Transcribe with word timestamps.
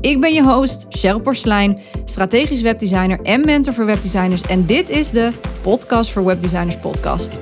Ik 0.00 0.20
ben 0.20 0.34
je 0.34 0.42
host, 0.42 0.86
Cheryl 0.88 1.20
Porslein, 1.20 1.78
strategisch 2.04 2.62
webdesigner 2.62 3.20
en 3.22 3.44
mentor 3.44 3.74
voor 3.74 3.86
webdesigners. 3.86 4.42
En 4.42 4.66
dit 4.66 4.90
is 4.90 5.10
de 5.10 5.30
Podcast 5.62 6.10
voor 6.10 6.24
Webdesigners 6.24 6.76
podcast. 6.76 7.38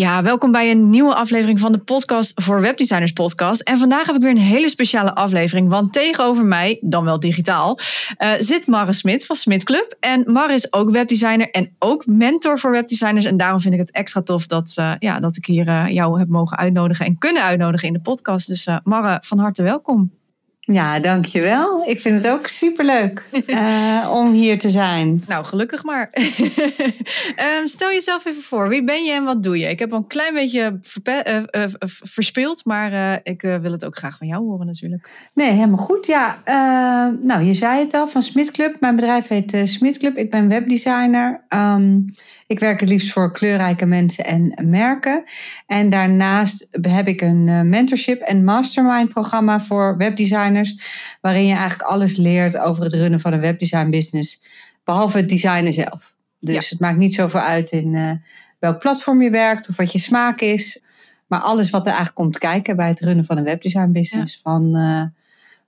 Ja, 0.00 0.22
welkom 0.22 0.52
bij 0.52 0.70
een 0.70 0.90
nieuwe 0.90 1.14
aflevering 1.14 1.60
van 1.60 1.72
de 1.72 1.78
podcast 1.78 2.42
voor 2.42 2.60
Webdesigners 2.60 3.12
podcast. 3.12 3.60
En 3.60 3.78
vandaag 3.78 4.06
heb 4.06 4.16
ik 4.16 4.22
weer 4.22 4.30
een 4.30 4.36
hele 4.36 4.68
speciale 4.68 5.14
aflevering, 5.14 5.70
want 5.70 5.92
tegenover 5.92 6.44
mij, 6.44 6.78
dan 6.80 7.04
wel 7.04 7.20
digitaal, 7.20 7.78
uh, 8.18 8.30
zit 8.38 8.66
Marre 8.66 8.92
Smit 8.92 9.26
van 9.26 9.36
Smit 9.36 9.64
Club. 9.64 9.96
En 10.00 10.32
Marre 10.32 10.54
is 10.54 10.72
ook 10.72 10.90
webdesigner 10.90 11.50
en 11.50 11.74
ook 11.78 12.06
mentor 12.06 12.58
voor 12.58 12.70
webdesigners. 12.70 13.24
En 13.24 13.36
daarom 13.36 13.60
vind 13.60 13.74
ik 13.74 13.80
het 13.80 13.90
extra 13.90 14.22
tof 14.22 14.46
dat, 14.46 14.76
uh, 14.78 14.92
ja, 14.98 15.20
dat 15.20 15.36
ik 15.36 15.46
hier 15.46 15.68
uh, 15.68 15.88
jou 15.88 16.18
heb 16.18 16.28
mogen 16.28 16.56
uitnodigen 16.56 17.06
en 17.06 17.18
kunnen 17.18 17.42
uitnodigen 17.42 17.88
in 17.88 17.94
de 17.94 18.00
podcast. 18.00 18.46
Dus 18.46 18.68
Marre, 18.84 19.22
van 19.26 19.38
harte 19.38 19.62
welkom. 19.62 20.19
Ja, 20.60 21.00
dankjewel. 21.00 21.84
Ik 21.86 22.00
vind 22.00 22.24
het 22.24 22.32
ook 22.32 22.46
superleuk 22.46 23.28
uh, 23.46 24.10
om 24.18 24.32
hier 24.32 24.58
te 24.58 24.70
zijn. 24.70 25.24
Nou, 25.26 25.44
gelukkig 25.44 25.84
maar. 25.84 26.12
um, 27.58 27.66
stel 27.76 27.90
jezelf 27.90 28.26
even 28.26 28.42
voor. 28.42 28.68
Wie 28.68 28.84
ben 28.84 29.04
je 29.04 29.12
en 29.12 29.24
wat 29.24 29.42
doe 29.42 29.58
je? 29.58 29.68
Ik 29.68 29.78
heb 29.78 29.92
al 29.92 29.98
een 29.98 30.06
klein 30.06 30.34
beetje 30.34 30.80
uh, 31.04 31.42
uh, 31.50 31.64
verspeeld, 31.86 32.64
maar 32.64 33.20
ik 33.22 33.40
wil 33.40 33.72
het 33.72 33.84
ook 33.84 33.98
graag 33.98 34.16
van 34.16 34.26
jou 34.26 34.42
horen 34.42 34.66
natuurlijk. 34.66 35.30
Nee, 35.34 35.50
helemaal 35.50 35.84
goed. 35.84 36.06
Ja, 36.06 36.42
nou, 37.22 37.42
je 37.42 37.54
zei 37.54 37.80
het 37.80 37.94
al, 37.94 38.08
van 38.08 38.22
Smit 38.22 38.50
Club. 38.50 38.76
Mijn 38.80 38.96
bedrijf 38.96 39.28
heet 39.28 39.60
Smit 39.64 39.98
Club. 39.98 40.16
Ik 40.16 40.30
ben 40.30 40.48
webdesigner. 40.48 41.44
Um, 41.48 42.12
ik 42.46 42.58
werk 42.58 42.80
het 42.80 42.88
liefst 42.88 43.12
voor 43.12 43.32
kleurrijke 43.32 43.86
mensen 43.86 44.24
en 44.24 44.68
merken. 44.68 45.22
En 45.66 45.90
daarnaast 45.90 46.66
heb 46.80 47.06
ik 47.08 47.20
een 47.20 47.68
mentorship 47.68 48.20
en 48.20 48.44
mastermind 48.44 49.08
programma 49.08 49.60
voor 49.60 49.96
webdesigners 49.96 50.59
waarin 51.20 51.46
je 51.46 51.52
eigenlijk 51.52 51.82
alles 51.82 52.16
leert 52.16 52.58
over 52.58 52.82
het 52.82 52.92
runnen 52.92 53.20
van 53.20 53.32
een 53.32 53.40
webdesign 53.40 53.90
business, 53.90 54.42
behalve 54.84 55.16
het 55.16 55.28
designen 55.28 55.72
zelf. 55.72 56.14
Dus 56.40 56.70
het 56.70 56.80
maakt 56.80 56.98
niet 56.98 57.14
zoveel 57.14 57.40
uit 57.40 57.70
in 57.70 57.94
uh, 57.94 58.10
welk 58.58 58.78
platform 58.78 59.22
je 59.22 59.30
werkt 59.30 59.68
of 59.68 59.76
wat 59.76 59.92
je 59.92 59.98
smaak 59.98 60.40
is, 60.40 60.80
maar 61.26 61.40
alles 61.40 61.70
wat 61.70 61.80
er 61.80 61.86
eigenlijk 61.86 62.16
komt 62.16 62.38
kijken 62.38 62.76
bij 62.76 62.88
het 62.88 63.00
runnen 63.00 63.24
van 63.24 63.36
een 63.36 63.44
webdesign 63.44 63.92
business. 63.92 64.40
Van 64.42 64.76
uh, 64.76 65.02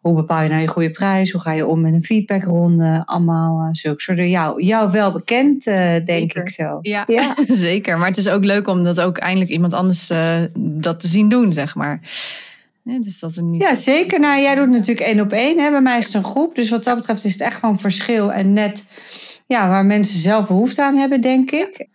hoe 0.03 0.15
bepaal 0.15 0.43
je 0.43 0.48
nou 0.48 0.61
je 0.61 0.69
goede 0.69 0.91
prijs? 0.91 1.31
Hoe 1.31 1.41
ga 1.41 1.53
je 1.53 1.67
om 1.67 1.81
met 1.81 1.93
een 1.93 2.03
feedbackronde? 2.03 3.03
Allemaal 3.05 3.61
uh, 3.61 3.69
zulke 3.73 4.03
soorten. 4.03 4.31
Jou, 4.31 4.63
jou 4.65 4.91
wel 4.91 5.13
bekend, 5.13 5.67
uh, 5.67 5.75
denk 5.77 6.07
zeker. 6.07 6.41
ik 6.41 6.48
zo. 6.48 6.79
Ja, 6.81 7.05
ja, 7.07 7.35
zeker. 7.69 7.98
Maar 7.98 8.09
het 8.09 8.17
is 8.17 8.29
ook 8.29 8.45
leuk 8.45 8.69
om 8.69 8.83
dat 8.83 9.01
ook 9.01 9.19
eindelijk 9.19 9.51
iemand 9.51 9.73
anders 9.73 10.11
uh, 10.11 10.37
dat 10.59 11.01
te 11.01 11.09
zien 11.09 11.29
doen, 11.29 11.53
zeg 11.53 11.75
maar. 11.75 12.01
Dus 12.85 13.19
dat 13.19 13.37
er 13.37 13.43
niet... 13.43 13.61
Ja, 13.63 13.75
zeker. 13.75 14.21
Nou, 14.21 14.41
jij 14.41 14.55
doet 14.55 14.69
natuurlijk 14.69 15.07
één 15.07 15.21
op 15.21 15.33
één. 15.33 15.59
Hè? 15.59 15.71
Bij 15.71 15.83
mij 15.83 15.99
is 15.99 16.07
het 16.07 16.15
een 16.15 16.25
groep. 16.25 16.55
Dus 16.55 16.71
wat 16.71 16.85
dat 16.85 16.97
betreft 16.97 17.25
is 17.25 17.33
het 17.33 17.41
echt 17.41 17.55
gewoon 17.55 17.79
verschil. 17.79 18.33
En 18.33 18.53
net 18.53 18.85
ja, 19.47 19.69
waar 19.69 19.85
mensen 19.85 20.19
zelf 20.19 20.47
behoefte 20.47 20.83
aan 20.83 20.97
hebben, 20.97 21.21
denk 21.21 21.51
ik. 21.51 21.87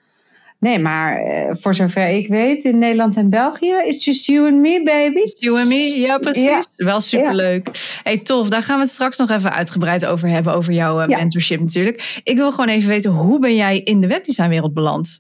Nee, 0.60 0.80
maar 0.80 1.26
uh, 1.26 1.56
voor 1.60 1.76
zover 1.76 2.08
ik 2.08 2.28
weet, 2.28 2.64
in 2.64 2.78
Nederland 2.78 3.16
en 3.16 3.30
België, 3.30 3.74
it's 3.86 4.06
just 4.06 4.26
you 4.26 4.52
and 4.52 4.62
me, 4.62 4.84
baby. 4.84 5.22
You 5.40 5.60
and 5.60 5.68
me, 5.68 6.00
ja, 6.00 6.18
precies. 6.18 6.44
Ja. 6.44 6.64
Wel 6.76 7.00
superleuk. 7.00 7.68
Ja. 7.68 7.74
Hey, 8.04 8.18
tof. 8.18 8.50
Daar 8.50 8.64
gaan 8.64 8.76
we 8.76 8.82
het 8.82 8.92
straks 8.92 9.18
nog 9.18 9.30
even 9.30 9.54
uitgebreid 9.54 10.06
over 10.06 10.30
hebben, 10.30 10.54
over 10.54 10.74
jouw 10.74 11.02
uh, 11.02 11.08
ja. 11.08 11.18
mentorship 11.18 11.60
natuurlijk. 11.60 12.22
Ik 12.24 12.36
wil 12.36 12.52
gewoon 12.52 12.68
even 12.68 12.90
weten, 12.90 13.12
hoe 13.12 13.40
ben 13.40 13.56
jij 13.56 13.80
in 13.80 14.02
de 14.02 14.08
webdesignwereld 14.08 14.74
beland? 14.74 15.20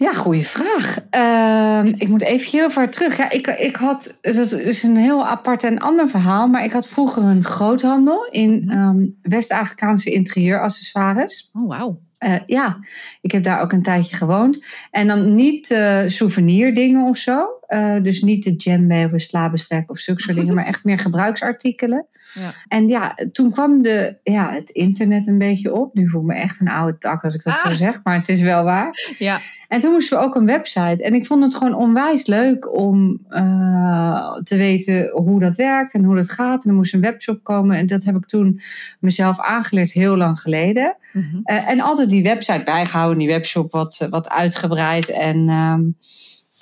Ja, 0.00 0.12
goede 0.12 0.42
vraag. 0.42 0.98
Uh, 1.16 1.92
ik 1.96 2.08
moet 2.08 2.22
even 2.22 2.50
heel 2.50 2.70
ver 2.70 2.90
terug. 2.90 3.16
Ja, 3.16 3.30
ik, 3.30 3.46
ik 3.46 3.76
had, 3.76 4.14
dat 4.20 4.52
is 4.52 4.82
een 4.82 4.96
heel 4.96 5.26
apart 5.26 5.62
en 5.62 5.78
ander 5.78 6.08
verhaal, 6.08 6.48
maar 6.48 6.64
ik 6.64 6.72
had 6.72 6.88
vroeger 6.88 7.22
een 7.22 7.44
groothandel 7.44 8.26
in 8.30 8.70
um, 8.72 9.18
West-Afrikaanse 9.22 10.10
interieuraccessoires. 10.10 11.50
Oh, 11.52 11.68
wauw. 11.68 12.00
Uh, 12.18 12.34
ja, 12.46 12.78
ik 13.20 13.30
heb 13.30 13.42
daar 13.42 13.60
ook 13.60 13.72
een 13.72 13.82
tijdje 13.82 14.16
gewoond. 14.16 14.64
En 14.90 15.06
dan 15.06 15.34
niet 15.34 15.70
uh, 15.70 16.02
souvenir 16.06 17.00
of 17.08 17.16
zo. 17.16 17.46
Uh, 17.74 18.02
dus 18.02 18.22
niet 18.22 18.44
de 18.44 18.56
djembe 18.56 19.04
of 19.06 19.12
een 19.12 19.20
slabestek 19.20 19.90
of 19.90 19.98
zulke 19.98 20.22
soort 20.22 20.36
dingen, 20.36 20.54
maar 20.58 20.66
echt 20.66 20.84
meer 20.84 20.98
gebruiksartikelen. 20.98 22.06
Ja. 22.34 22.50
En 22.68 22.88
ja, 22.88 23.16
toen 23.32 23.50
kwam 23.50 23.82
de, 23.82 24.16
ja, 24.22 24.52
het 24.52 24.70
internet 24.70 25.26
een 25.26 25.38
beetje 25.38 25.74
op. 25.74 25.94
Nu 25.94 26.08
voel 26.08 26.20
ik 26.20 26.26
me 26.26 26.34
echt 26.34 26.60
een 26.60 26.68
oude 26.68 26.98
tak 26.98 27.24
als 27.24 27.34
ik 27.34 27.42
dat 27.42 27.52
ah. 27.52 27.70
zo 27.70 27.76
zeg, 27.76 28.00
maar 28.04 28.18
het 28.18 28.28
is 28.28 28.40
wel 28.40 28.64
waar. 28.64 29.14
Ja. 29.18 29.40
En 29.68 29.80
toen 29.80 29.92
moesten 29.92 30.18
we 30.18 30.24
ook 30.24 30.34
een 30.34 30.46
website. 30.46 31.02
En 31.02 31.14
ik 31.14 31.26
vond 31.26 31.42
het 31.42 31.54
gewoon 31.54 31.74
onwijs 31.74 32.26
leuk 32.26 32.76
om 32.76 33.20
uh, 33.28 34.34
te 34.34 34.56
weten 34.56 35.10
hoe 35.10 35.40
dat 35.40 35.56
werkt 35.56 35.94
en 35.94 36.04
hoe 36.04 36.14
dat 36.14 36.30
gaat. 36.30 36.64
En 36.64 36.70
er 36.70 36.76
moest 36.76 36.94
een 36.94 37.00
webshop 37.00 37.44
komen. 37.44 37.76
En 37.76 37.86
dat 37.86 38.04
heb 38.04 38.16
ik 38.16 38.26
toen 38.26 38.60
mezelf 39.00 39.40
aangeleerd 39.40 39.92
heel 39.92 40.16
lang 40.16 40.40
geleden. 40.40 40.96
Mm-hmm. 41.12 41.40
Uh, 41.44 41.68
en 41.68 41.80
altijd 41.80 42.10
die 42.10 42.22
website 42.22 42.62
bijgehouden, 42.64 43.18
die 43.18 43.28
webshop 43.28 43.72
wat, 43.72 44.06
wat 44.10 44.28
uitgebreid. 44.28 45.10
En 45.10 45.48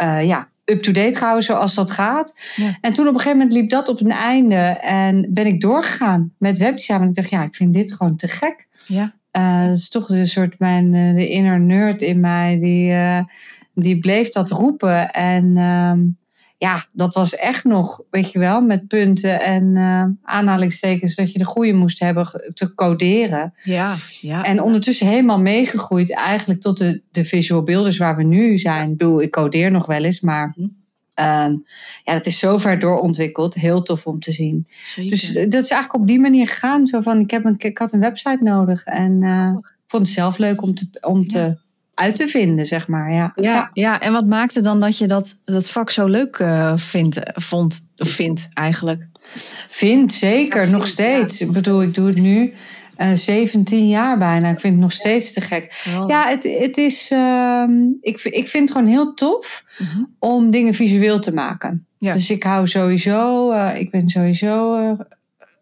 uh, 0.03 0.27
ja, 0.27 0.49
up-to-date 0.71 1.19
gehouden 1.19 1.45
zoals 1.45 1.75
dat 1.75 1.91
gaat. 1.91 2.33
Ja. 2.57 2.79
En 2.81 2.93
toen 2.93 3.07
op 3.07 3.15
een 3.15 3.21
gegeven 3.21 3.39
moment 3.39 3.57
liep 3.57 3.71
dat 3.71 3.89
op 3.89 4.01
een 4.01 4.11
einde. 4.11 4.57
En 4.81 5.29
ben 5.33 5.47
ik 5.47 5.61
doorgegaan 5.61 6.33
met 6.39 6.59
webdesign. 6.59 7.01
En 7.01 7.09
ik 7.09 7.15
dacht, 7.15 7.31
ja, 7.31 7.43
ik 7.43 7.55
vind 7.55 7.75
dit 7.75 7.93
gewoon 7.93 8.17
te 8.17 8.29
gek. 8.29 8.69
Ja. 8.87 9.15
Uh, 9.33 9.67
dat 9.67 9.77
is 9.77 9.89
toch 9.89 10.09
een 10.09 10.27
soort 10.27 10.59
mijn 10.59 10.95
uh, 10.95 11.15
de 11.15 11.29
inner 11.29 11.61
nerd 11.61 12.03
in 12.03 12.21
mij. 12.21 12.57
Die, 12.57 12.91
uh, 12.93 13.21
die 13.75 13.99
bleef 13.99 14.29
dat 14.29 14.51
roepen. 14.51 15.11
En 15.11 15.57
ja, 16.59 16.85
dat 16.93 17.15
was 17.15 17.35
echt 17.35 17.65
nog, 17.65 18.01
weet 18.11 18.33
je 18.33 18.39
wel, 18.39 18.61
met 18.61 18.87
punten 18.87 19.41
en 19.41 19.77
aanhalingstekens 20.23 21.15
dat 21.15 21.33
je 21.33 21.39
de 21.39 21.45
goede 21.45 21.73
moest 21.73 21.99
hebben 21.99 22.53
te 22.55 22.75
coderen. 22.75 23.55
Ja, 23.63 23.95
ja. 24.21 24.43
En 24.43 24.63
ondertussen 24.63 25.07
helemaal 25.07 25.41
meegegroeid 25.41 26.13
eigenlijk 26.13 26.61
tot 26.61 26.79
de, 26.79 27.03
de 27.11 27.25
visual 27.25 27.63
builders 27.63 27.97
waar 27.97 28.17
we 28.17 28.23
nu 28.23 28.59
zijn. 28.59 28.91
Ik 28.91 28.97
bedoel, 28.97 29.23
ik 29.23 29.31
codeer 29.31 29.71
nog 29.71 29.87
wel 29.87 30.05
eens, 30.05 30.21
maar... 30.21 30.57
Um, 31.21 31.63
ja, 32.03 32.13
dat 32.13 32.27
is 32.27 32.39
zo 32.39 32.59
ver 32.59 32.79
doorontwikkeld. 32.79 33.55
Heel 33.55 33.83
tof 33.83 34.07
om 34.07 34.21
te 34.21 34.33
zien. 34.33 34.67
Zeker. 34.85 35.11
Dus 35.11 35.33
dat 35.33 35.63
is 35.63 35.71
eigenlijk 35.71 35.95
op 35.95 36.07
die 36.07 36.21
manier 36.21 36.49
gegaan. 36.49 36.87
Zo 36.87 37.01
van, 37.01 37.21
ik, 37.21 37.31
heb 37.31 37.45
een, 37.45 37.55
ik 37.59 37.79
had 37.79 37.93
een 37.93 38.01
website 38.01 38.39
nodig. 38.41 38.85
En 38.85 39.23
uh, 39.23 39.53
ik 39.57 39.85
vond 39.87 40.07
het 40.07 40.15
zelf 40.15 40.39
leuk 40.39 40.63
om, 40.63 40.75
te, 40.75 40.89
om 41.01 41.27
te. 41.27 41.59
Uit 41.99 42.17
te 42.17 42.29
vinden, 42.29 42.67
zeg 42.67 42.89
maar. 42.89 43.13
Ja. 43.13 43.33
Ja, 43.35 43.53
ja. 43.53 43.71
ja, 43.73 44.01
en 44.01 44.13
wat 44.13 44.27
maakte 44.27 44.61
dan 44.61 44.81
dat 44.81 44.99
je 44.99 45.07
dat, 45.07 45.41
dat 45.45 45.71
vak 45.71 45.91
zo 45.91 46.07
leuk 46.07 46.39
uh, 46.39 46.73
vindt, 46.77 47.19
vond, 47.25 47.81
of 47.97 48.09
vindt 48.09 48.49
eigenlijk? 48.55 49.07
Vind, 49.69 50.13
zeker. 50.13 50.65
Ja, 50.65 50.71
nog 50.71 50.87
steeds. 50.87 51.41
ik 51.41 51.53
bedoel, 51.53 51.83
ik 51.83 51.95
doe 51.95 52.07
het 52.07 52.21
nu... 52.21 52.55
Uh, 52.99 53.15
17 53.15 53.89
jaar 53.89 54.19
bijna. 54.19 54.49
Ik 54.49 54.61
vind 54.61 54.73
het 54.73 54.83
nog 54.83 54.93
steeds 54.93 55.33
te 55.33 55.41
gek. 55.41 55.85
Oh. 55.89 56.05
Ja, 56.09 56.29
het, 56.29 56.43
het 56.43 56.77
is. 56.77 57.11
Uh, 57.11 57.65
ik, 58.01 58.21
ik 58.21 58.49
vind 58.49 58.69
het 58.69 58.71
gewoon 58.71 58.87
heel 58.87 59.15
tof 59.15 59.65
mm-hmm. 59.79 60.15
om 60.19 60.51
dingen 60.51 60.75
visueel 60.75 61.21
te 61.21 61.33
maken. 61.33 61.87
Ja. 61.99 62.13
Dus 62.13 62.31
ik 62.31 62.43
hou 62.43 62.67
sowieso. 62.67 63.53
Uh, 63.53 63.81
ik 63.81 63.91
ben 63.91 64.09
sowieso 64.09 64.79
uh, 64.79 65.01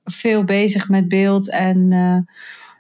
veel 0.05 0.45
bezig 0.45 0.89
met 0.89 1.09
beeld. 1.09 1.51
En 1.51 1.93
uh, 1.93 2.19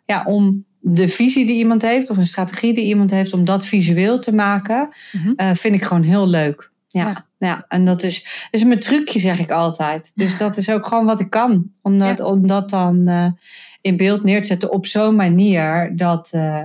ja, 0.02 0.24
om 0.26 0.64
de 0.88 1.08
visie 1.08 1.46
die 1.46 1.56
iemand 1.56 1.82
heeft, 1.82 2.10
of 2.10 2.16
een 2.16 2.26
strategie 2.26 2.74
die 2.74 2.84
iemand 2.84 3.10
heeft, 3.10 3.32
om 3.32 3.44
dat 3.44 3.66
visueel 3.66 4.18
te 4.18 4.34
maken, 4.34 4.88
mm-hmm. 5.12 5.56
vind 5.56 5.74
ik 5.74 5.84
gewoon 5.84 6.02
heel 6.02 6.28
leuk. 6.28 6.70
Ja, 6.88 7.06
ja. 7.06 7.26
ja. 7.38 7.64
en 7.68 7.84
dat 7.84 8.02
is, 8.02 8.46
is 8.50 8.64
mijn 8.64 8.78
trucje, 8.78 9.18
zeg 9.18 9.38
ik 9.38 9.50
altijd. 9.50 10.12
Dus 10.14 10.36
dat 10.36 10.56
is 10.56 10.70
ook 10.70 10.86
gewoon 10.86 11.04
wat 11.04 11.20
ik 11.20 11.30
kan. 11.30 11.70
Om 11.82 11.98
dat, 11.98 12.18
ja. 12.18 12.24
om 12.24 12.46
dat 12.46 12.70
dan 12.70 13.08
uh, 13.08 13.30
in 13.80 13.96
beeld 13.96 14.22
neer 14.22 14.40
te 14.40 14.46
zetten 14.46 14.72
op 14.72 14.86
zo'n 14.86 15.14
manier 15.14 15.92
dat, 15.96 16.30
uh, 16.34 16.64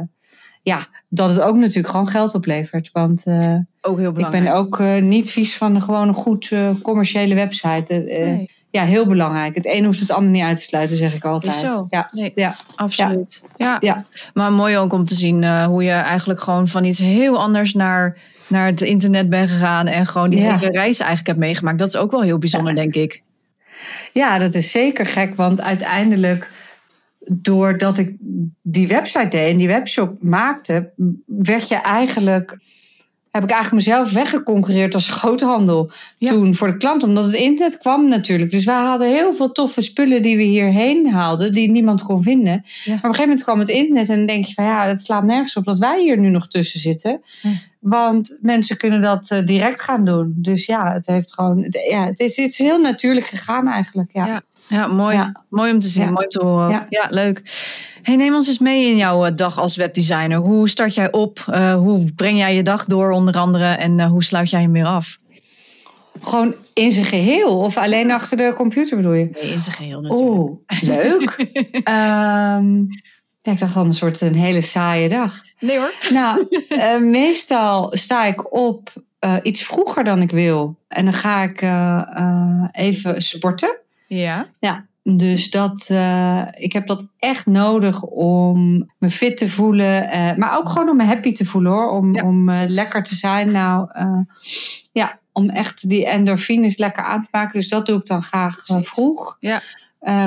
ja, 0.61 0.85
dat 1.09 1.29
het 1.29 1.39
ook 1.39 1.55
natuurlijk 1.55 1.87
gewoon 1.87 2.07
geld 2.07 2.33
oplevert. 2.35 2.89
Want 2.91 3.23
ook 3.81 3.97
heel 3.97 4.17
ik 4.17 4.29
ben 4.29 4.53
ook 4.53 4.79
niet 5.01 5.31
vies 5.31 5.57
van 5.57 5.81
gewoon 5.81 6.07
een 6.07 6.13
goed 6.13 6.51
commerciële 6.81 7.35
website. 7.35 7.93
Nee. 7.93 8.49
Ja, 8.71 8.83
heel 8.83 9.07
belangrijk. 9.07 9.55
Het 9.55 9.65
een 9.65 9.85
hoeft 9.85 9.99
het 9.99 10.11
ander 10.11 10.31
niet 10.31 10.43
uit 10.43 10.57
te 10.57 10.63
sluiten, 10.63 10.97
zeg 10.97 11.15
ik 11.15 11.23
altijd. 11.23 11.53
Zo. 11.53 11.87
Ja, 11.89 12.09
nee, 12.11 12.31
ja. 12.35 12.55
absoluut. 12.75 13.43
Ja. 13.57 13.77
Ja. 13.79 14.05
Maar 14.33 14.51
mooi 14.51 14.77
ook 14.77 14.93
om 14.93 15.05
te 15.05 15.15
zien 15.15 15.63
hoe 15.63 15.83
je 15.83 15.91
eigenlijk 15.91 16.41
gewoon 16.41 16.67
van 16.67 16.83
iets 16.83 16.99
heel 16.99 17.39
anders 17.39 17.73
naar 17.73 18.17
naar 18.51 18.65
het 18.65 18.81
internet 18.81 19.29
ben 19.29 19.47
gegaan 19.47 19.87
en 19.87 20.05
gewoon 20.05 20.29
die 20.29 20.39
Ja. 20.39 20.57
hele 20.57 20.71
reis 20.71 20.99
eigenlijk 20.99 21.27
heb 21.27 21.37
meegemaakt. 21.37 21.79
Dat 21.79 21.87
is 21.87 21.95
ook 21.95 22.11
wel 22.11 22.21
heel 22.21 22.37
bijzonder, 22.37 22.75
denk 22.75 22.95
ik. 22.95 23.21
Ja, 24.13 24.37
dat 24.37 24.55
is 24.55 24.71
zeker 24.71 25.05
gek, 25.05 25.35
want 25.35 25.61
uiteindelijk, 25.61 26.49
doordat 27.19 27.97
ik 27.97 28.15
die 28.61 28.87
website 28.87 29.27
deed 29.27 29.51
en 29.51 29.57
die 29.57 29.67
webshop 29.67 30.15
maakte, 30.21 30.89
werd 31.25 31.67
je 31.67 31.75
eigenlijk 31.75 32.57
heb 33.31 33.43
ik 33.43 33.49
eigenlijk 33.49 33.85
mezelf 33.85 34.11
weggeconcurreerd 34.11 34.93
als 34.93 35.09
groothandel 35.19 35.91
toen 36.19 36.55
voor 36.55 36.67
de 36.67 36.77
klant. 36.77 37.03
Omdat 37.03 37.23
het 37.23 37.33
internet 37.33 37.77
kwam 37.77 38.07
natuurlijk. 38.07 38.51
Dus 38.51 38.65
wij 38.65 38.83
hadden 38.83 39.07
heel 39.07 39.33
veel 39.33 39.51
toffe 39.51 39.81
spullen 39.81 40.21
die 40.21 40.37
we 40.37 40.43
hierheen 40.43 41.09
haalden, 41.09 41.53
die 41.53 41.71
niemand 41.71 42.01
kon 42.01 42.23
vinden. 42.23 42.51
Maar 42.53 42.61
op 42.63 42.87
een 42.87 42.99
gegeven 43.01 43.21
moment 43.21 43.43
kwam 43.43 43.59
het 43.59 43.69
internet 43.69 44.09
en 44.09 44.17
dan 44.17 44.25
denk 44.25 44.45
je 44.45 44.53
van 44.53 44.65
ja, 44.65 44.87
dat 44.87 45.01
slaat 45.01 45.23
nergens 45.23 45.55
op 45.55 45.65
dat 45.65 45.79
wij 45.79 46.01
hier 46.01 46.17
nu 46.17 46.29
nog 46.29 46.47
tussen 46.47 46.79
zitten. 46.79 47.21
Want 47.79 48.37
mensen 48.41 48.77
kunnen 48.77 49.01
dat 49.01 49.31
uh, 49.31 49.45
direct 49.45 49.81
gaan 49.81 50.05
doen. 50.05 50.33
Dus 50.37 50.65
ja, 50.65 50.93
het 50.93 51.05
heeft 51.05 51.33
gewoon. 51.33 51.63
Het, 51.63 51.87
ja, 51.89 52.05
het 52.05 52.19
is, 52.19 52.35
het 52.35 52.51
is 52.51 52.57
heel 52.57 52.79
natuurlijk 52.79 53.25
gegaan 53.25 53.67
eigenlijk. 53.67 54.13
Ja, 54.13 54.41
ja, 54.71 54.77
ja 54.77 54.87
mooi. 54.87 55.31
Mooi 55.49 55.71
om 55.71 55.79
te 55.79 55.87
zien, 55.87 56.11
mooi 56.11 56.23
om 56.23 56.29
te 56.29 56.43
horen. 56.43 56.85
Ja, 56.89 57.07
leuk. 57.09 57.41
Hey, 58.01 58.15
neem 58.15 58.33
ons 58.33 58.47
eens 58.47 58.59
mee 58.59 58.85
in 58.85 58.97
jouw 58.97 59.25
eh, 59.25 59.31
dag 59.35 59.59
als 59.59 59.75
webdesigner. 59.75 60.37
Hoe 60.37 60.69
start 60.69 60.95
jij 60.95 61.11
op? 61.11 61.45
Uh, 61.49 61.73
hoe 61.73 62.11
breng 62.15 62.37
jij 62.37 62.55
je 62.55 62.63
dag 62.63 62.85
door 62.85 63.11
onder 63.11 63.37
andere? 63.37 63.65
En 63.65 63.99
uh, 63.99 64.05
hoe 64.05 64.23
sluit 64.23 64.49
jij 64.49 64.61
hem 64.61 64.71
weer 64.71 64.85
af? 64.85 65.17
Gewoon 66.21 66.55
in 66.73 66.91
zijn 66.91 67.05
geheel? 67.05 67.59
Of 67.59 67.77
alleen 67.77 68.11
achter 68.11 68.37
de 68.37 68.53
computer 68.55 68.97
bedoel 68.97 69.13
je? 69.13 69.29
Nee, 69.33 69.51
in 69.51 69.61
zijn 69.61 69.75
geheel 69.75 70.01
natuurlijk. 70.01 70.37
Oeh, 70.37 70.59
leuk. 70.81 71.37
um, 71.73 72.87
ja, 73.41 73.51
ik 73.51 73.59
dacht 73.59 73.73
dan 73.73 73.85
een 73.85 73.93
soort 73.93 74.21
een 74.21 74.35
hele 74.35 74.61
saaie 74.61 75.09
dag. 75.09 75.41
Nee 75.59 75.77
hoor. 75.77 75.93
Nou, 76.11 76.47
uh, 76.69 76.97
meestal 76.97 77.97
sta 77.97 78.25
ik 78.25 78.53
op 78.53 78.93
iets 79.43 79.63
vroeger 79.63 80.03
dan 80.03 80.21
ik 80.21 80.31
wil. 80.31 80.77
En 80.87 81.05
dan 81.05 81.13
ga 81.13 81.43
ik 81.43 81.61
even 82.71 83.21
sporten. 83.21 83.79
Ja. 84.17 84.47
Ja, 84.59 84.85
dus 85.03 85.49
dat, 85.49 85.89
uh, 85.91 86.47
ik 86.51 86.73
heb 86.73 86.87
dat 86.87 87.07
echt 87.19 87.45
nodig 87.45 88.01
om 88.03 88.89
me 88.97 89.09
fit 89.09 89.37
te 89.37 89.47
voelen. 89.47 90.03
Uh, 90.03 90.35
maar 90.35 90.57
ook 90.57 90.69
gewoon 90.69 90.89
om 90.89 90.97
me 90.97 91.03
happy 91.03 91.31
te 91.31 91.45
voelen 91.45 91.71
hoor. 91.71 91.89
Om, 91.89 92.15
ja. 92.15 92.23
om 92.23 92.49
uh, 92.49 92.63
lekker 92.67 93.03
te 93.03 93.15
zijn. 93.15 93.51
Nou, 93.51 93.89
ja, 94.91 95.19
om 95.31 95.49
echt 95.49 95.89
die 95.89 96.07
endorfines 96.07 96.77
lekker 96.77 97.03
aan 97.03 97.21
te 97.21 97.27
maken. 97.31 97.59
Dus 97.59 97.69
dat 97.69 97.85
doe 97.85 97.99
ik 97.99 98.05
dan 98.05 98.21
graag 98.21 98.63
vroeg. 98.65 99.37
Ja. 99.39 99.61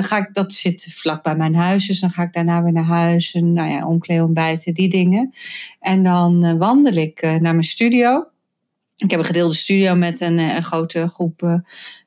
ga 0.01 0.17
ik, 0.17 0.29
dat 0.33 0.53
zit 0.53 0.87
vlak 0.89 1.23
bij 1.23 1.35
mijn 1.35 1.55
huis. 1.55 1.87
Dus 1.87 1.99
dan 1.99 2.09
ga 2.09 2.23
ik 2.23 2.33
daarna 2.33 2.63
weer 2.63 2.73
naar 2.73 2.83
huis. 2.83 3.33
En 3.33 3.53
nou 3.53 3.71
ja, 3.71 3.87
omkleden, 3.87 4.23
ontbijten, 4.23 4.73
die 4.73 4.89
dingen. 4.89 5.33
En 5.79 6.03
dan 6.03 6.57
wandel 6.57 6.93
ik 6.93 7.21
naar 7.21 7.39
mijn 7.39 7.63
studio. 7.63 8.25
Ik 8.97 9.11
heb 9.11 9.19
een 9.19 9.25
gedeelde 9.25 9.53
studio 9.53 9.95
met 9.95 10.21
een, 10.21 10.37
een 10.37 10.63
grote 10.63 11.07
groep 11.07 11.41
uh, 11.41 11.53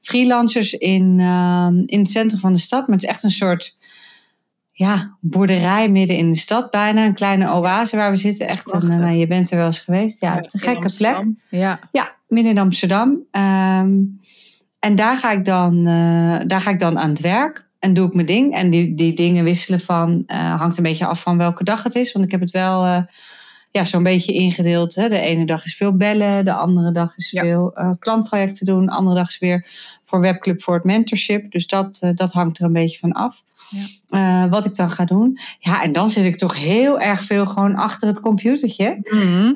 freelancers 0.01 0.73
in, 0.73 1.19
uh, 1.19 1.69
in 1.87 1.99
het 1.99 2.11
centrum 2.11 2.41
van 2.41 2.53
de 2.53 2.59
stad. 2.59 2.87
Maar 2.87 2.97
het 2.97 3.05
is 3.05 3.11
echt 3.11 3.23
een 3.23 3.31
soort 3.31 3.77
ja, 4.73 5.17
boerderij 5.21 5.89
midden 5.89 6.17
in 6.17 6.31
de 6.31 6.37
stad 6.37 6.71
bijna. 6.71 7.07
Een 7.07 7.15
kleine 7.15 7.51
oase 7.51 7.97
waar 7.97 8.11
we 8.11 8.17
zitten. 8.17 8.49
Echt 8.49 8.73
een, 8.73 8.87
nou, 8.87 9.11
je 9.11 9.27
bent 9.27 9.51
er 9.51 9.57
wel 9.57 9.67
eens 9.67 9.79
geweest. 9.79 10.21
Ja, 10.21 10.35
ja 10.35 10.37
een 10.37 10.61
gekke 10.61 10.95
plek. 10.97 11.27
Ja. 11.51 11.79
ja, 11.91 12.13
midden 12.29 12.53
in 12.53 12.59
Amsterdam. 12.59 13.09
Um, 13.09 14.21
en 14.79 14.95
daar 14.95 15.17
ga, 15.17 15.33
ik 15.33 15.45
dan, 15.45 15.77
uh, 15.79 16.39
daar 16.47 16.61
ga 16.61 16.71
ik 16.71 16.79
dan 16.79 16.99
aan 16.99 17.11
het 17.11 17.21
werk. 17.21 17.67
En 17.79 17.95
doe 17.95 18.07
ik 18.07 18.15
mijn 18.15 18.27
ding. 18.27 18.55
En 18.55 18.71
die, 18.71 18.95
die 18.95 19.15
dingen 19.15 19.45
wisselen 19.45 19.81
van... 19.81 20.23
hangt 20.27 20.77
een 20.77 20.83
beetje 20.83 21.07
af 21.07 21.21
van 21.21 21.39
welke 21.39 21.65
dag 21.65 21.83
het 21.83 21.95
is. 21.95 22.13
Want 22.13 22.25
ik 22.25 22.31
heb 22.31 22.41
het 22.41 22.51
wel 22.51 23.07
ja, 23.79 23.85
zo'n 23.85 24.03
beetje 24.03 24.33
ingedeeld. 24.33 24.95
Hè. 24.95 25.09
De 25.09 25.21
ene 25.21 25.45
dag 25.45 25.65
is 25.65 25.77
veel 25.77 25.97
bellen, 25.97 26.45
de 26.45 26.53
andere 26.53 26.93
dag 26.93 27.17
is 27.17 27.31
ja. 27.31 27.43
veel 27.43 27.71
uh, 27.75 27.91
klantprojecten 27.99 28.67
doen, 28.67 28.87
de 28.87 28.93
andere 28.93 29.17
dag 29.17 29.29
is 29.29 29.39
weer 29.39 29.67
voor 30.05 30.21
Webclub 30.21 30.63
voor 30.63 30.75
het 30.75 30.85
mentorship. 30.85 31.51
Dus 31.51 31.67
dat, 31.67 31.99
uh, 32.05 32.11
dat 32.15 32.33
hangt 32.33 32.59
er 32.59 32.65
een 32.65 32.73
beetje 32.73 32.99
van 32.99 33.13
af. 33.13 33.43
Ja. 33.71 34.45
Uh, 34.45 34.51
wat 34.51 34.65
ik 34.65 34.77
dan 34.77 34.91
ga 34.91 35.05
doen. 35.05 35.39
Ja, 35.59 35.83
en 35.83 35.93
dan 35.93 36.11
zit 36.11 36.25
ik 36.25 36.39
toch 36.39 36.59
heel 36.59 37.01
erg 37.01 37.23
veel 37.23 37.47
gewoon 37.47 37.75
achter 37.75 38.09
het 38.09 38.21
computertje. 38.21 38.99
Mm 39.03 39.21
-hmm. 39.21 39.55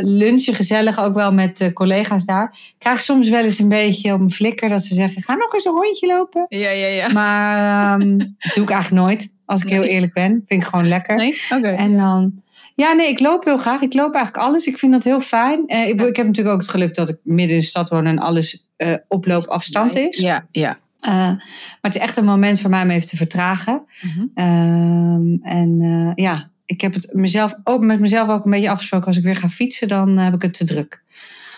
lunchen 0.18 0.54
gezellig 0.54 0.98
ook 0.98 1.14
wel 1.14 1.32
met 1.32 1.70
collega's 1.72 2.24
daar. 2.24 2.50
Ik 2.52 2.74
krijg 2.78 3.00
soms 3.00 3.28
wel 3.28 3.44
eens 3.44 3.58
een 3.58 3.68
beetje 3.68 4.12
op 4.12 4.18
mijn 4.18 4.30
flikker 4.30 4.68
dat 4.68 4.84
ze 4.84 4.94
zeggen: 4.94 5.22
ga 5.22 5.34
nog 5.34 5.54
eens 5.54 5.64
een 5.64 5.72
rondje 5.72 6.06
lopen. 6.06 6.46
Ja, 6.48 6.70
ja, 6.70 6.86
ja. 6.86 7.08
Maar 7.12 8.00
um, 8.00 8.18
dat 8.18 8.28
doe 8.54 8.64
ik 8.64 8.70
eigenlijk 8.70 9.06
nooit. 9.06 9.32
Als 9.44 9.62
ik 9.62 9.70
nee. 9.70 9.78
heel 9.78 9.88
eerlijk 9.88 10.12
ben. 10.12 10.42
Vind 10.44 10.62
ik 10.62 10.68
gewoon 10.68 10.88
lekker. 10.88 11.16
Nee? 11.16 11.40
Okay. 11.50 11.74
En 11.74 11.96
dan. 11.96 12.42
Ja, 12.80 12.92
nee, 12.92 13.08
ik 13.08 13.20
loop 13.20 13.44
heel 13.44 13.56
graag. 13.56 13.80
Ik 13.80 13.94
loop 13.94 14.14
eigenlijk 14.14 14.44
alles. 14.44 14.66
Ik 14.66 14.78
vind 14.78 14.92
dat 14.92 15.04
heel 15.04 15.20
fijn. 15.20 15.62
Uh, 15.66 15.88
ik, 15.88 16.00
ik, 16.00 16.16
heb 16.16 16.26
natuurlijk 16.26 16.54
ook 16.54 16.60
het 16.60 16.70
geluk 16.70 16.94
dat 16.94 17.08
ik 17.08 17.18
midden 17.22 17.54
in 17.54 17.60
de 17.60 17.66
stad 17.66 17.88
woon 17.88 18.06
en 18.06 18.18
alles 18.18 18.64
uh, 18.76 18.94
oploopafstand 19.08 19.96
is. 19.96 20.18
Ja, 20.18 20.46
ja. 20.50 20.78
Uh, 21.00 21.10
maar 21.10 21.78
het 21.80 21.94
is 21.94 22.00
echt 22.00 22.16
een 22.16 22.24
moment 22.24 22.60
voor 22.60 22.70
mij 22.70 22.82
om 22.82 22.90
even 22.90 23.08
te 23.08 23.16
vertragen. 23.16 23.84
Mm 24.00 24.30
-hmm. 24.34 25.38
en 25.42 26.12
ja, 26.14 26.50
ik 26.66 26.80
heb 26.80 26.94
het 26.94 27.12
mezelf 27.14 27.54
ook, 27.64 27.80
met 27.80 28.00
mezelf 28.00 28.28
ook 28.28 28.44
een 28.44 28.50
beetje 28.50 28.70
afgesproken. 28.70 29.06
Als 29.06 29.16
ik 29.16 29.22
weer 29.22 29.36
ga 29.36 29.48
fietsen, 29.48 29.88
dan 29.88 30.18
heb 30.18 30.34
ik 30.34 30.42
het 30.42 30.54
te 30.54 30.64
druk. 30.64 31.02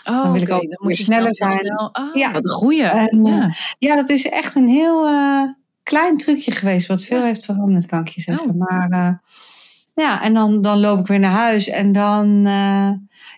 Oh, 0.04 0.22
dan 0.22 0.32
wil 0.32 0.42
ik 0.42 0.50
ook 0.50 0.60
dan 0.60 0.78
moet 0.78 0.98
je 0.98 1.04
sneller 1.04 1.34
snel, 1.34 1.52
zijn. 1.52 1.64
Snel. 1.64 1.88
Oh, 1.92 2.14
ja, 2.14 2.32
wat 2.32 2.44
een 2.44 2.50
goeie. 2.50 2.84
En, 2.84 3.24
ja. 3.24 3.54
ja, 3.78 3.94
dat 3.94 4.08
is 4.08 4.28
echt 4.28 4.54
een 4.54 4.68
heel 4.68 5.08
klein 5.82 6.16
trucje 6.16 6.50
geweest. 6.50 6.86
Wat 6.86 7.04
veel 7.04 7.18
ja. 7.18 7.24
heeft 7.24 7.44
veranderd, 7.44 7.86
kan 7.86 8.00
ik 8.00 8.08
je 8.08 8.20
zeggen. 8.20 8.50
Oh. 8.50 8.58
Maar 8.58 9.20
ja, 9.94 10.22
en 10.22 10.34
dan, 10.34 10.62
dan 10.62 10.78
loop 10.80 10.98
ik 10.98 11.06
weer 11.06 11.18
naar 11.18 11.32
huis. 11.32 11.68
En 11.68 11.92
dan, 11.92 12.46
uh, 12.46 12.90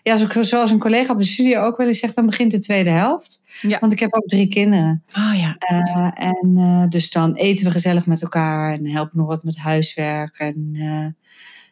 ja, 0.03 0.43
zoals 0.43 0.71
een 0.71 0.79
collega 0.79 1.13
op 1.13 1.19
de 1.19 1.25
studio 1.25 1.61
ook 1.61 1.77
wel 1.77 1.87
eens 1.87 1.99
zegt, 1.99 2.15
dan 2.15 2.25
begint 2.25 2.51
de 2.51 2.59
tweede 2.59 2.89
helft. 2.89 3.41
Ja. 3.61 3.79
Want 3.79 3.91
ik 3.91 3.99
heb 3.99 4.13
ook 4.13 4.27
drie 4.27 4.47
kinderen. 4.47 5.03
Oh 5.17 5.39
ja. 5.39 5.57
Uh, 5.71 6.27
en 6.27 6.53
uh, 6.57 6.83
dus 6.89 7.11
dan 7.11 7.33
eten 7.33 7.65
we 7.65 7.71
gezellig 7.71 8.05
met 8.05 8.21
elkaar 8.21 8.73
en 8.73 8.87
helpen 8.87 9.17
nog 9.17 9.27
wat 9.27 9.43
met 9.43 9.57
huiswerk. 9.57 10.37
En 10.37 10.71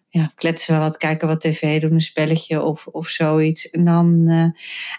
ja, 0.07 0.31
kletsen 0.35 0.73
we 0.73 0.79
wat, 0.79 0.97
kijken 0.97 1.27
wat 1.27 1.41
tv, 1.41 1.81
doen 1.81 1.93
een 1.93 2.01
spelletje 2.01 2.61
of, 2.61 2.87
of 2.87 3.07
zoiets. 3.07 3.69
En 3.69 3.85
dan 3.85 4.29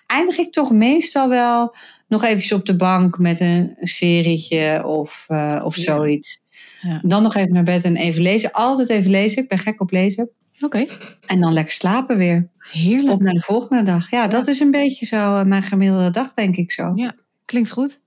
eindig 0.06 0.38
ik 0.38 0.52
toch 0.52 0.70
meestal 0.70 1.28
wel 1.28 1.74
nog 2.08 2.24
eventjes 2.24 2.52
op 2.52 2.66
de 2.66 2.76
bank 2.76 3.18
met 3.18 3.40
een, 3.40 3.74
een 3.78 3.86
serietje 3.86 4.86
of, 4.86 5.26
of 5.62 5.74
zoiets. 5.74 6.42
Ja. 6.84 7.00
Dan 7.02 7.22
nog 7.22 7.34
even 7.34 7.52
naar 7.52 7.62
bed 7.62 7.84
en 7.84 7.96
even 7.96 8.22
lezen. 8.22 8.52
Altijd 8.52 8.88
even 8.88 9.10
lezen. 9.10 9.42
Ik 9.42 9.48
ben 9.48 9.58
gek 9.58 9.80
op 9.80 9.90
lezen. 9.90 10.30
Oké. 10.60 10.64
Okay. 10.64 10.88
En 11.26 11.40
dan 11.40 11.52
lekker 11.52 11.72
slapen 11.72 12.16
weer. 12.16 12.48
Heerlijk. 12.58 13.12
Op 13.12 13.20
naar 13.20 13.32
de 13.32 13.40
volgende 13.40 13.82
dag. 13.82 14.10
Ja, 14.10 14.22
ja. 14.22 14.28
dat 14.28 14.46
is 14.46 14.60
een 14.60 14.70
beetje 14.70 15.06
zo 15.06 15.16
uh, 15.16 15.42
mijn 15.42 15.62
gemiddelde 15.62 16.10
dag, 16.10 16.34
denk 16.34 16.56
ik 16.56 16.72
zo. 16.72 16.92
Ja, 16.94 17.14
klinkt 17.44 17.70
goed. 17.70 18.00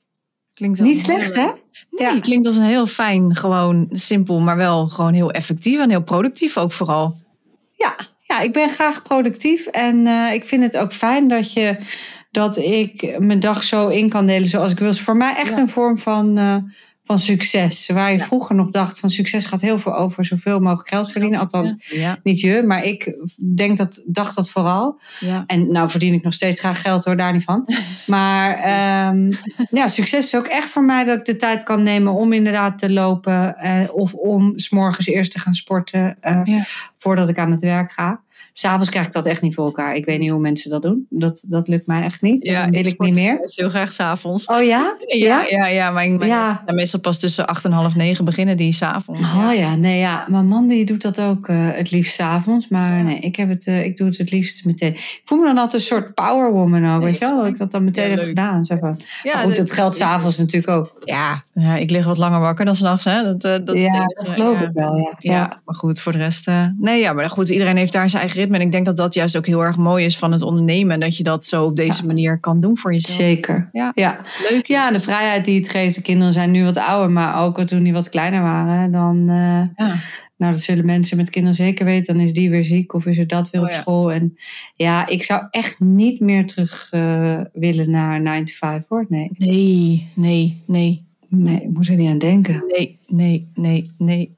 Klinkt 0.53 0.79
Niet 0.79 0.99
slecht, 0.99 1.35
hè? 1.35 1.45
Nee, 1.91 2.13
ja. 2.13 2.19
klinkt 2.19 2.45
als 2.45 2.55
een 2.55 2.63
heel 2.63 2.85
fijn, 2.85 3.35
gewoon 3.35 3.87
simpel, 3.91 4.39
maar 4.39 4.57
wel 4.57 4.87
gewoon 4.87 5.13
heel 5.13 5.31
effectief 5.31 5.79
en 5.79 5.89
heel 5.89 6.03
productief 6.03 6.57
ook 6.57 6.71
vooral. 6.71 7.17
Ja, 7.73 7.95
ja 8.19 8.41
ik 8.41 8.53
ben 8.53 8.69
graag 8.69 9.01
productief. 9.01 9.65
En 9.65 10.05
uh, 10.05 10.33
ik 10.33 10.45
vind 10.45 10.63
het 10.63 10.77
ook 10.77 10.93
fijn 10.93 11.27
dat 11.27 11.53
je 11.53 11.77
dat 12.31 12.57
ik 12.57 13.19
mijn 13.19 13.39
dag 13.39 13.63
zo 13.63 13.87
in 13.87 14.09
kan 14.09 14.27
delen 14.27 14.47
zoals 14.47 14.71
ik 14.71 14.79
wil. 14.79 14.89
is 14.89 15.01
voor 15.01 15.17
mij 15.17 15.35
echt 15.35 15.55
ja. 15.55 15.57
een 15.57 15.69
vorm 15.69 15.97
van, 15.97 16.39
uh, 16.39 16.55
van 17.07 17.19
succes. 17.19 17.87
Waar 17.87 18.11
je 18.11 18.17
ja. 18.17 18.23
vroeger 18.23 18.55
nog 18.55 18.69
dacht 18.69 18.99
van 18.99 19.09
succes 19.09 19.45
gaat 19.45 19.61
heel 19.61 19.79
veel 19.79 19.95
over 19.95 20.25
zoveel 20.25 20.59
mogelijk 20.59 20.89
geld 20.89 21.11
verdienen. 21.11 21.39
Althans, 21.39 21.73
ja. 21.77 22.19
niet 22.23 22.39
je, 22.39 22.63
maar 22.65 22.83
ik 22.83 23.27
denk 23.55 23.77
dat, 23.77 24.03
dacht 24.07 24.35
dat 24.35 24.49
vooral. 24.49 24.99
En 25.45 25.71
nou 25.71 25.89
verdien 25.89 26.13
ik 26.13 26.23
nog 26.23 26.33
steeds 26.33 26.59
graag 26.59 26.81
geld 26.81 27.05
hoor, 27.05 27.17
daar 27.17 27.33
niet 27.33 27.43
van. 27.43 27.67
maar 28.05 28.49
um, 29.09 29.29
ja, 29.71 29.87
succes 29.87 30.25
is 30.25 30.35
ook 30.35 30.47
echt 30.47 30.69
voor 30.69 30.83
mij 30.83 31.03
dat 31.03 31.19
ik 31.19 31.25
de 31.25 31.35
tijd 31.35 31.63
kan 31.63 31.83
nemen 31.83 32.13
om 32.13 32.33
inderdaad 32.33 32.79
te 32.79 32.91
lopen. 32.91 33.55
Uh, 33.63 33.93
of 33.93 34.13
om 34.13 34.57
s'morgens 34.59 35.07
eerst 35.07 35.31
te 35.31 35.39
gaan 35.39 35.53
sporten 35.55 36.17
uh, 36.21 36.63
voordat 36.97 37.29
ik 37.29 37.37
aan 37.37 37.51
het 37.51 37.61
werk 37.61 37.91
ga. 37.91 38.21
S'avonds 38.51 38.89
krijg 38.89 39.05
ik 39.05 39.11
dat 39.11 39.25
echt 39.25 39.41
niet 39.41 39.53
voor 39.53 39.65
elkaar. 39.65 39.95
Ik 39.95 40.05
weet 40.05 40.19
niet 40.19 40.29
hoe 40.29 40.39
mensen 40.39 40.69
dat 40.69 40.81
doen. 40.81 41.07
Dat, 41.09 41.45
dat 41.47 41.67
lukt 41.67 41.87
mij 41.87 42.01
echt 42.01 42.21
niet. 42.21 42.43
Ja, 42.43 42.69
wil 42.69 42.79
ik, 42.79 42.87
ik 42.87 42.99
niet 42.99 43.13
meer. 43.13 43.39
heel 43.43 43.69
graag 43.69 43.91
s'avonds. 43.91 44.45
Oh 44.45 44.63
ja? 44.63 44.95
Ja, 45.07 45.45
ja, 45.49 45.67
ja. 45.67 46.01
Ja. 46.19 46.63
meestal 46.65 46.99
pas 46.99 47.19
tussen 47.19 47.47
acht 47.47 47.65
en 47.65 47.71
half 47.71 47.95
negen 47.95 48.25
beginnen 48.25 48.57
die 48.57 48.71
s'avonds. 48.71 49.21
Oh 49.21 49.51
ja, 49.55 49.75
nee 49.75 49.99
ja. 49.99 50.25
Mijn 50.29 50.47
man 50.47 50.67
die 50.67 50.85
doet 50.85 51.01
dat 51.01 51.21
ook 51.21 51.47
uh, 51.47 51.69
het 51.71 51.91
liefst 51.91 52.13
s'avonds. 52.13 52.67
Maar 52.67 53.03
nee, 53.03 53.19
ik, 53.19 53.35
heb 53.35 53.49
het, 53.49 53.67
uh, 53.67 53.85
ik 53.85 53.97
doe 53.97 54.07
het 54.07 54.17
het 54.17 54.31
liefst 54.31 54.65
meteen. 54.65 54.93
Ik 54.93 55.21
voel 55.23 55.39
me 55.39 55.45
dan 55.45 55.57
altijd 55.57 55.81
een 55.81 55.87
soort 55.87 56.13
powerwoman 56.13 56.95
ook. 56.95 57.01
Weet 57.01 57.17
je 57.17 57.25
wel? 57.25 57.37
Dat 57.37 57.47
ik 57.47 57.57
dat 57.57 57.71
dan 57.71 57.83
meteen 57.83 58.11
heb 58.11 58.23
gedaan. 58.23 58.65
Zo 58.65 58.77
van. 58.79 59.01
Ja, 59.23 59.33
maar 59.33 59.43
goed, 59.43 59.55
dat 59.55 59.71
geldt 59.71 59.95
s'avonds 59.95 60.37
natuurlijk 60.37 60.71
ook. 60.71 60.95
Ja, 61.03 61.43
ja, 61.53 61.75
ik 61.75 61.89
lig 61.89 62.05
wat 62.05 62.17
langer 62.17 62.39
wakker 62.39 62.65
dan 62.65 62.75
s'nachts. 62.75 63.03
Dat, 63.03 63.45
uh, 63.45 63.55
dat, 63.65 63.77
ja, 63.77 64.05
dat 64.05 64.27
geloof 64.27 64.61
ik 64.61 64.71
wel. 64.71 64.97
Ja. 64.97 65.15
Ja. 65.17 65.61
maar 65.65 65.75
goed, 65.75 65.99
voor 65.99 66.11
de 66.11 66.17
rest. 66.17 66.47
nee, 66.77 66.99
ja, 67.01 67.13
maar 67.13 67.29
goed, 67.29 67.49
iedereen 67.49 67.77
heeft 67.77 67.91
daar 67.91 68.09
zijn 68.09 68.26
eigen 68.27 68.41
ritme. 68.41 68.57
En 68.57 68.65
ik 68.65 68.71
denk 68.71 68.85
dat 68.85 68.97
dat 68.97 69.13
juist 69.13 69.37
ook 69.37 69.45
heel 69.45 69.63
erg 69.63 69.77
mooi 69.77 70.05
is 70.05 70.17
van 70.17 70.31
het 70.31 70.41
ondernemen. 70.41 70.99
Dat 70.99 71.17
je 71.17 71.23
dat 71.23 71.45
zo 71.45 71.65
op 71.65 71.75
deze 71.75 72.01
ja. 72.01 72.07
manier 72.07 72.39
kan 72.39 72.59
doen 72.59 72.77
voor 72.77 72.93
jezelf. 72.93 73.17
Zeker. 73.17 73.69
Ja. 73.71 73.91
ja. 73.93 74.19
Leuk. 74.49 74.67
Ja, 74.67 74.91
de 74.91 74.99
vrijheid 74.99 75.45
die 75.45 75.59
het 75.59 75.69
geeft. 75.69 75.95
De 75.95 76.01
kinderen 76.01 76.33
zijn 76.33 76.51
nu 76.51 76.63
wat 76.63 76.77
ouder, 76.77 77.11
maar 77.11 77.43
ook 77.43 77.61
toen 77.61 77.83
die 77.83 77.93
wat 77.93 78.09
kleiner 78.09 78.41
waren. 78.41 78.91
Dan, 78.91 79.17
uh, 79.29 79.63
ja. 79.75 79.95
nou, 80.37 80.51
dat 80.51 80.61
zullen 80.61 80.85
mensen 80.85 81.17
met 81.17 81.29
kinderen 81.29 81.55
zeker 81.55 81.85
weten. 81.85 82.15
Dan 82.15 82.23
is 82.23 82.33
die 82.33 82.49
weer 82.49 82.65
ziek 82.65 82.93
of 82.93 83.05
is 83.05 83.17
er 83.17 83.27
dat 83.27 83.49
weer 83.49 83.61
Oh, 83.61 83.67
op 83.67 83.73
school. 83.73 84.11
En 84.11 84.37
ja, 84.75 85.07
ik 85.07 85.23
zou 85.23 85.43
echt 85.49 85.79
niet 85.79 86.19
meer 86.19 86.45
terug 86.45 86.91
uh, 86.91 87.41
willen 87.53 87.91
naar 87.91 88.21
9 88.21 88.45
to 88.45 88.53
5 88.55 88.85
hoor. 88.87 89.05
Nee. 89.09 89.29
Nee, 89.37 90.11
nee, 90.15 90.63
nee. 90.67 91.06
Nee, 91.29 91.61
ik 91.61 91.69
moet 91.69 91.87
er 91.87 91.95
niet 91.95 92.09
aan 92.09 92.17
denken. 92.17 92.63
Nee, 92.67 92.99
nee, 93.07 93.51
nee, 93.55 93.91
nee. 93.97 94.33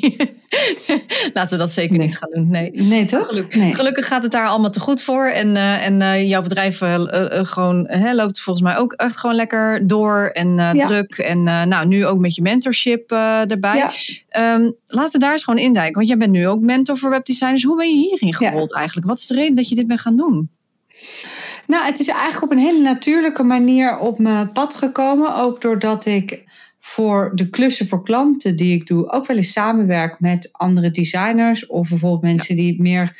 nee. 0.00 0.16
Laten 1.34 1.50
we 1.50 1.56
dat 1.56 1.72
zeker 1.72 1.96
Nee. 1.96 2.06
niet 2.06 2.16
gaan 2.18 2.30
doen. 2.32 2.50
Nee. 2.50 2.70
Nee, 2.72 3.04
toch? 3.04 3.26
Gelukkig, 3.26 3.60
Nee. 3.60 3.74
gelukkig 3.74 4.06
gaat 4.06 4.22
het 4.22 4.32
daar 4.32 4.46
allemaal 4.48 4.70
te 4.70 4.80
goed 4.80 5.02
voor. 5.02 5.26
En, 5.26 5.56
eh, 5.56 5.86
en 5.86 6.02
eh, 6.02 6.28
jouw 6.28 6.42
bedrijf 6.42 6.80
eh, 6.82 7.00
gewoon, 7.30 7.84
hè, 7.88 8.14
loopt 8.14 8.40
volgens 8.40 8.64
mij 8.66 8.76
ook 8.76 8.92
echt 8.92 9.16
gewoon 9.16 9.36
lekker 9.36 9.86
door. 9.86 10.30
En 10.32 10.56
Ja. 10.56 10.72
druk. 10.86 11.18
En 11.18 11.42
nou, 11.42 11.86
nu 11.86 12.06
ook 12.06 12.18
met 12.18 12.34
je 12.34 12.42
mentorship 12.42 13.10
erbij. 13.12 13.76
Ja. 13.76 13.92
Ehm, 14.28 14.70
laten 14.86 15.12
we 15.12 15.18
daar 15.18 15.32
eens 15.32 15.44
gewoon 15.44 15.64
induiken. 15.64 15.94
Want 15.94 16.08
jij 16.08 16.16
bent 16.16 16.32
nu 16.32 16.48
ook 16.48 16.60
mentor 16.60 16.96
voor 16.96 17.10
webdesigners. 17.10 17.62
Hoe 17.64 17.76
ben 17.76 17.88
je 17.88 17.96
hierin 18.08 18.28
Ja. 18.38 18.48
gerold 18.48 18.74
eigenlijk? 18.74 19.06
Wat 19.06 19.18
is 19.18 19.26
de 19.26 19.34
reden 19.34 19.54
dat 19.54 19.68
je 19.68 19.74
dit 19.74 19.86
bent 19.86 20.00
gaan 20.00 20.16
doen? 20.16 20.50
Nou, 21.66 21.84
het 21.84 21.98
is 21.98 22.08
eigenlijk 22.08 22.42
op 22.42 22.50
een 22.50 22.64
hele 22.64 22.82
natuurlijke 22.82 23.42
manier 23.42 23.98
op 23.98 24.18
mijn 24.18 24.52
pad 24.52 24.74
gekomen. 24.74 25.34
Ook 25.34 25.60
doordat 25.60 26.06
ik 26.06 26.44
voor 26.78 27.32
de 27.34 27.50
klussen 27.50 27.88
voor 27.88 28.02
klanten 28.02 28.56
die 28.56 28.74
ik 28.74 28.86
doe, 28.86 29.10
ook 29.10 29.26
wel 29.26 29.36
eens 29.36 29.52
samenwerk 29.52 30.20
met 30.20 30.48
andere 30.52 30.90
designers. 30.90 31.66
Of 31.66 31.88
bijvoorbeeld 31.88 32.22
mensen 32.22 32.56
die 32.56 32.80
meer 32.80 33.16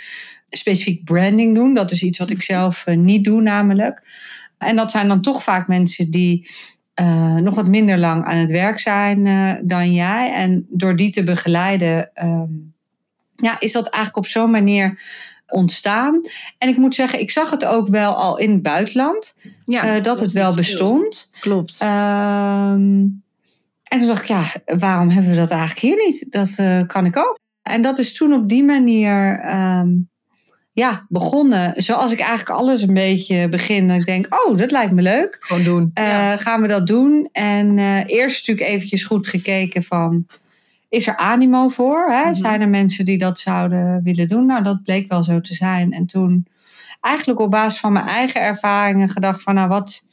specifiek 0.49 1.05
branding 1.05 1.55
doen. 1.55 1.75
Dat 1.75 1.91
is 1.91 2.03
iets 2.03 2.19
wat 2.19 2.31
ik 2.31 2.43
zelf 2.43 2.87
eh, 2.87 2.97
niet 2.97 3.25
doe, 3.25 3.43
namelijk. 3.43 4.03
En 4.59 4.77
dat 4.77 4.91
zijn 4.91 5.09
dan 5.09 5.21
toch 5.21 5.43
vaak 5.43 5.69
mensen 5.69 6.11
die 6.11 6.51
eh, 6.95 7.37
nog 7.37 7.55
wat 7.55 7.69
minder 7.69 7.99
lang 7.99 8.25
aan 8.25 8.37
het 8.37 8.51
werk 8.51 8.79
zijn 8.79 9.27
eh, 9.27 9.55
dan 9.65 9.93
jij. 9.93 10.33
En 10.33 10.67
door 10.69 10.97
die 10.97 11.11
te 11.11 11.25
begeleiden, 11.25 12.15
ehm, 12.15 12.51
ja, 13.35 13.61
is 13.61 13.73
dat 13.73 13.89
eigenlijk 13.89 14.17
op 14.25 14.31
zo'n 14.31 14.51
manier 14.51 15.01
ontstaan. 15.53 16.21
En 16.59 16.69
ik 16.69 16.77
moet 16.77 16.95
zeggen, 16.95 17.21
ik 17.21 17.31
zag 17.31 17.51
het 17.51 17.65
ook 17.65 17.89
wel 17.89 18.15
al 18.15 18.39
in 18.39 18.53
het 18.53 18.63
buitenland, 18.63 19.35
Ja, 19.65 19.85
eh, 19.85 20.03
dat 20.03 20.21
het 20.21 20.33
wel 20.33 20.55
bestond. 20.55 21.31
Klopt. 21.41 21.77
Ehm, 21.79 23.07
en 23.83 23.99
toen 23.99 24.07
dacht 24.07 24.23
ik, 24.23 24.29
ja, 24.29 24.45
waarom 24.65 25.09
hebben 25.09 25.31
we 25.31 25.37
dat 25.37 25.51
eigenlijk 25.51 25.81
hier 25.81 26.07
niet? 26.07 26.27
Dat 26.29 26.55
eh, 26.57 26.87
kan 26.87 27.07
ik 27.07 27.17
ook. 27.17 27.39
En 27.63 27.83
dat 27.83 27.99
is 27.99 28.15
toen 28.15 28.33
op 28.33 28.49
die 28.49 28.65
manier 28.65 29.41
ehm, 29.41 29.89
ja, 30.73 31.07
begonnen. 31.09 31.83
Zoals 31.83 32.13
ik 32.13 32.21
eigenlijk 32.21 32.51
alles 32.51 32.83
een 32.83 32.95
beetje 32.95 33.49
begin. 33.49 33.89
Dat 33.89 33.97
ik 33.97 34.05
denk, 34.05 34.27
oh, 34.35 34.59
dat 34.59 34.71
lijkt 34.71 34.93
me 34.93 35.03
leuk. 35.03 35.37
gewoon 35.41 35.63
doen. 35.63 35.91
Eh, 35.95 36.05
ja. 36.05 36.37
Gaan 36.37 36.61
we 36.61 36.69
dat 36.69 36.87
doen? 36.87 37.29
En 37.33 37.79
eerst 38.07 38.47
natuurlijk 38.47 38.75
eventjes 38.75 39.05
goed 39.05 39.29
gekeken 39.29 39.83
van... 39.83 40.27
Is 40.93 41.07
er 41.07 41.17
animo 41.17 41.69
voor? 41.69 42.11
Hè? 42.11 42.25
Mhm. 42.25 42.35
Zijn 42.35 42.61
er 42.61 42.69
mensen 42.69 43.05
die 43.05 43.19
dat 43.19 43.39
zouden 43.39 44.03
willen 44.03 44.29
doen? 44.29 44.47
Nou, 44.47 44.63
dat 44.63 44.83
bleek 44.83 45.09
wel 45.09 45.23
zo 45.23 45.41
te 45.41 45.55
zijn. 45.55 45.93
En 45.93 46.07
toen 46.07 46.47
eigenlijk 47.01 47.41
op 47.41 47.51
basis 47.51 47.81
van 47.81 47.93
mijn 47.93 48.07
eigen 48.07 48.41
ervaringen 48.41 49.09
gedacht 49.09 49.43
van... 49.43 49.55
Nou, 49.55 49.69
wat, 49.69 50.05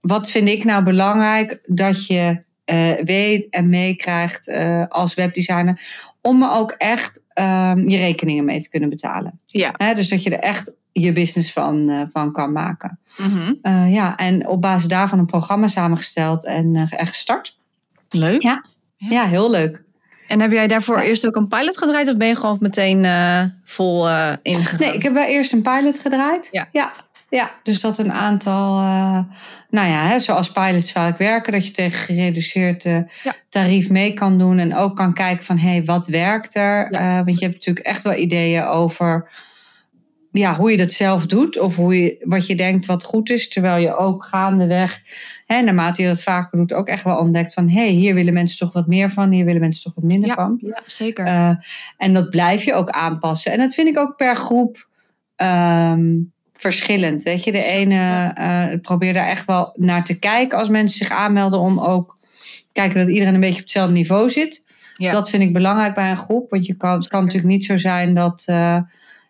wat 0.00 0.30
vind 0.30 0.48
ik 0.48 0.64
nou 0.64 0.82
belangrijk 0.82 1.58
dat 1.62 2.06
je 2.06 2.42
eh, 2.64 2.92
weet 3.04 3.48
en 3.48 3.68
meekrijgt 3.68 4.48
eh, 4.48 4.86
als 4.88 5.14
webdesigner... 5.14 5.80
om 6.20 6.42
er 6.42 6.50
ook 6.50 6.70
echt 6.70 7.22
ehm, 7.28 7.88
je 7.88 7.96
rekeningen 7.96 8.44
mee 8.44 8.60
te 8.60 8.70
kunnen 8.70 8.88
betalen. 8.88 9.40
Ja. 9.46 9.74
Hè? 9.76 9.94
Dus 9.94 10.08
dat 10.08 10.22
je 10.22 10.30
er 10.30 10.42
echt 10.42 10.72
je 10.92 11.12
business 11.12 11.52
van, 11.52 11.88
eh, 11.88 12.02
van 12.08 12.32
kan 12.32 12.52
maken. 12.52 12.98
Mhm. 13.16 13.54
Eh, 13.62 13.92
ja, 13.92 14.16
en 14.16 14.46
op 14.46 14.60
basis 14.60 14.88
daarvan 14.88 15.18
een 15.18 15.26
programma 15.26 15.68
samengesteld 15.68 16.44
en, 16.44 16.74
en 16.74 17.06
gestart. 17.06 17.58
Leuk. 18.08 18.42
Ja. 18.42 18.64
Ja. 18.96 19.08
Ja, 19.10 19.26
heel 19.26 19.50
leuk. 19.50 19.84
En 20.28 20.40
heb 20.40 20.52
jij 20.52 20.66
daarvoor 20.66 20.96
Ja. 20.96 21.02
eerst 21.02 21.26
ook 21.26 21.36
een 21.36 21.48
pilot 21.48 21.78
gedraaid? 21.78 22.08
Of 22.08 22.16
ben 22.16 22.28
je 22.28 22.36
gewoon 22.36 22.56
meteen 22.60 23.04
eh, 23.04 23.42
vol 23.64 24.08
eh 24.08 24.32
ingegaan? 24.42 24.78
Nee, 24.78 24.94
ik 24.94 25.02
heb 25.02 25.12
wel 25.12 25.26
eerst 25.26 25.52
een 25.52 25.62
pilot 25.62 25.98
gedraaid. 25.98 26.48
Ja. 26.50 26.68
ja. 26.72 26.92
ja, 27.28 27.50
dus 27.62 27.80
dat 27.80 27.98
een 27.98 28.12
aantal, 28.12 28.78
eh, 28.78 29.18
nou 29.70 29.88
ja, 29.88 30.06
hè, 30.06 30.18
zoals 30.18 30.52
pilots 30.52 30.92
vaak 30.92 31.18
werken, 31.18 31.52
dat 31.52 31.66
je 31.66 31.72
tegen 31.72 31.98
gereduceerd 31.98 32.82
Ja. 32.82 33.06
tarief 33.48 33.90
mee 33.90 34.12
kan 34.12 34.38
doen 34.38 34.58
en 34.58 34.74
ook 34.76 34.96
kan 34.96 35.12
kijken 35.14 35.44
van, 35.44 35.58
hé, 35.58 35.68
hey, 35.68 35.84
wat 35.84 36.06
werkt 36.06 36.54
er? 36.54 36.88
Want 37.24 37.38
je 37.38 37.44
hebt 37.44 37.56
natuurlijk 37.56 37.86
echt 37.86 38.02
wel 38.02 38.14
ideeën 38.14 38.64
over 38.64 39.30
ja, 40.32 40.54
hoe 40.54 40.70
je 40.70 40.76
dat 40.76 40.92
zelf 40.92 41.26
doet 41.26 41.58
of 41.58 41.76
hoe 41.76 42.02
je, 42.02 42.16
wat 42.28 42.46
je 42.46 42.54
denkt 42.54 42.86
wat 42.86 43.04
goed 43.04 43.30
is, 43.30 43.48
terwijl 43.48 43.82
je 43.82 43.96
ook 43.96 44.24
gaandeweg, 44.24 45.00
hè, 45.46 45.62
naarmate 45.62 46.02
je 46.02 46.08
dat 46.08 46.22
vaker 46.22 46.58
doet, 46.58 46.72
ook 46.72 46.88
echt 46.88 47.04
wel 47.04 47.18
ontdekt 47.18 47.52
van, 47.52 47.68
hé, 47.68 47.80
hey, 47.80 47.88
hier 47.88 48.14
willen 48.14 48.32
mensen 48.32 48.58
toch 48.58 48.72
wat 48.72 48.86
meer 48.86 49.10
van, 49.10 49.32
hier 49.32 49.44
willen 49.44 49.60
mensen 49.60 49.82
toch 49.82 49.94
wat 49.94 50.04
minder 50.04 50.28
ja, 50.28 50.34
van. 50.34 50.58
ja, 50.60 50.82
zeker. 50.86 51.24
Eh, 51.24 51.54
en 51.96 52.12
dat 52.12 52.30
blijf 52.30 52.64
je 52.64 52.74
ook 52.74 52.90
aanpassen. 52.90 53.52
En 53.52 53.58
dat 53.58 53.74
vind 53.74 53.88
ik 53.88 53.98
ook 53.98 54.16
per 54.16 54.36
groep 54.36 54.88
ehm, 55.36 56.14
verschillend. 56.54 57.22
Weet 57.22 57.44
je, 57.44 57.52
de 57.52 57.64
ene 57.64 58.30
eh 58.34 58.80
probeert 58.80 59.14
daar 59.14 59.28
echt 59.28 59.46
wel 59.46 59.70
naar 59.74 60.04
te 60.04 60.18
kijken 60.18 60.58
als 60.58 60.68
mensen 60.68 60.98
zich 61.06 61.16
aanmelden 61.16 61.60
om 61.60 61.80
ook 61.80 62.18
te 62.20 62.72
kijken 62.72 62.98
dat 62.98 63.08
iedereen 63.08 63.34
een 63.34 63.40
beetje 63.40 63.54
op 63.54 63.62
hetzelfde 63.62 63.92
niveau 63.92 64.30
zit. 64.30 64.64
ja. 64.96 65.12
Dat 65.12 65.30
vind 65.30 65.42
ik 65.42 65.52
belangrijk 65.52 65.94
bij 65.94 66.10
een 66.10 66.16
groep. 66.16 66.50
Want 66.50 66.66
je 66.66 66.74
kan, 66.74 66.98
het 66.98 67.08
kan 67.08 67.24
natuurlijk 67.24 67.52
niet 67.52 67.64
zo 67.64 67.76
zijn 67.76 68.14
dat 68.14 68.42
eh, 68.46 68.78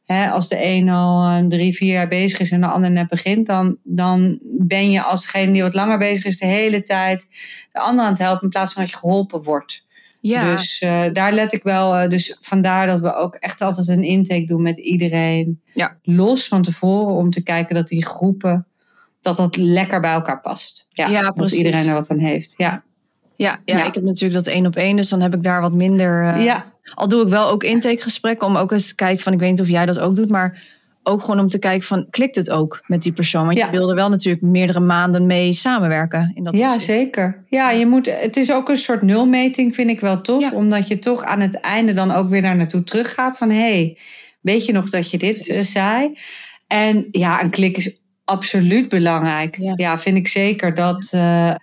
hè, 0.06 0.30
als 0.30 0.48
de 0.48 0.64
een 0.64 0.88
al 0.88 1.24
eh, 1.26 1.46
drie, 1.46 1.74
vier 1.74 1.92
jaar 1.92 2.08
bezig 2.08 2.38
is 2.38 2.50
en 2.50 2.60
de 2.60 2.66
ander 2.66 2.90
net 2.90 3.08
begint, 3.08 3.46
dan, 3.46 3.76
dan 3.82 4.38
ben 4.42 4.90
je 4.90 5.02
als 5.02 5.22
degene 5.22 5.52
die 5.52 5.62
wat 5.62 5.74
langer 5.74 5.98
bezig 5.98 6.24
is 6.24 6.38
de 6.38 6.46
hele 6.46 6.82
tijd 6.82 7.26
de 7.72 7.80
ander 7.80 8.04
aan 8.04 8.10
het 8.10 8.20
helpen 8.20 8.42
in 8.42 8.48
plaats 8.48 8.72
van 8.72 8.82
dat 8.82 8.90
je 8.90 8.96
geholpen 8.98 9.42
wordt. 9.42 9.84
ja. 10.20 10.52
Dus 10.52 10.78
eh, 10.78 11.04
daar 11.12 11.32
let 11.32 11.52
ik 11.52 11.62
wel. 11.62 11.96
eh, 11.96 12.08
dus 12.08 12.36
vandaar 12.40 12.86
dat 12.86 13.00
we 13.00 13.14
ook 13.14 13.34
echt 13.34 13.60
altijd 13.60 13.88
een 13.88 14.02
intake 14.02 14.46
doen 14.46 14.62
met 14.62 14.78
iedereen. 14.78 15.60
Ja. 15.74 15.96
Los 16.02 16.48
van 16.48 16.62
tevoren 16.62 17.14
om 17.14 17.30
te 17.30 17.42
kijken 17.42 17.74
dat 17.74 17.88
die 17.88 18.06
groepen. 18.06 18.66
dat 19.20 19.36
dat 19.36 19.56
lekker 19.56 20.00
bij 20.00 20.12
elkaar 20.12 20.40
past. 20.40 20.86
Ja, 20.88 21.08
Ja, 21.08 21.30
dat 21.30 21.52
iedereen 21.52 21.86
er 21.86 21.94
wat 21.94 22.10
aan 22.10 22.18
heeft. 22.18 22.54
Ja, 22.56 22.82
ja, 23.36 23.60
ja, 23.64 23.78
ja. 23.78 23.84
ik 23.84 23.94
heb 23.94 24.04
natuurlijk 24.04 24.44
dat 24.44 24.54
één 24.54 24.66
op 24.66 24.76
één, 24.76 24.96
dus 24.96 25.08
dan 25.08 25.20
heb 25.20 25.34
ik 25.34 25.42
daar 25.42 25.60
wat 25.60 25.72
minder. 25.72 26.40
ja. 26.40 26.74
Al 26.94 27.08
doe 27.08 27.22
ik 27.22 27.28
wel 27.28 27.48
ook 27.50 27.64
intakegesprekken 27.64 28.46
om 28.46 28.56
ook 28.56 28.72
eens 28.72 28.88
te 28.88 28.94
kijken 28.94 29.22
van, 29.22 29.32
ik 29.32 29.38
weet 29.38 29.50
niet 29.50 29.60
of 29.60 29.68
jij 29.68 29.86
dat 29.86 29.98
ook 29.98 30.16
doet, 30.16 30.28
maar 30.28 30.62
ook 31.02 31.20
gewoon 31.20 31.40
om 31.40 31.48
te 31.48 31.58
kijken 31.58 31.86
van, 31.86 32.06
klikt 32.10 32.36
het 32.36 32.50
ook 32.50 32.82
met 32.86 33.02
die 33.02 33.12
persoon? 33.12 33.46
Want 33.46 33.58
Ja. 33.58 33.64
je 33.64 33.70
wil 33.78 33.88
er 33.88 33.94
wel 33.94 34.08
natuurlijk 34.08 34.42
meerdere 34.44 34.80
maanden 34.80 35.26
mee 35.26 35.52
samenwerken. 35.52 36.32
In 36.34 36.44
dat 36.44 36.56
ja 36.56 36.66
opzicht. 36.66 36.84
zeker. 36.84 37.44
Ja, 37.46 37.70
je 37.70 37.86
moet, 37.86 38.06
het 38.20 38.36
is 38.36 38.52
ook 38.52 38.68
een 38.68 38.76
soort 38.76 39.02
nulmeting, 39.02 39.74
vind 39.74 39.90
ik 39.90 40.00
wel 40.00 40.20
tof. 40.20 40.42
Ja. 40.42 40.50
Omdat 40.52 40.88
je 40.88 40.98
toch 40.98 41.24
aan 41.24 41.40
het 41.40 41.60
einde 41.60 41.92
dan 41.92 42.10
ook 42.10 42.28
weer 42.28 42.42
daar 42.42 42.56
naartoe 42.56 42.84
teruggaat. 42.84 43.38
Van 43.38 43.50
hé, 43.50 43.56
hey, 43.56 43.98
weet 44.40 44.64
je 44.64 44.72
nog 44.72 44.90
dat 44.90 45.10
je 45.10 45.18
dit 45.18 45.48
eh, 45.48 45.60
zei? 45.60 46.12
En 46.66 47.06
ja, 47.10 47.42
een 47.42 47.50
klik 47.50 47.76
is 47.76 47.96
absoluut 48.24 48.88
belangrijk. 48.88 49.56
Ja. 49.56 49.72
Ja, 49.76 49.98
vind 49.98 50.16
ik 50.16 50.28
zeker 50.28 50.74
dat. 50.74 51.08
eh, 51.12 51.54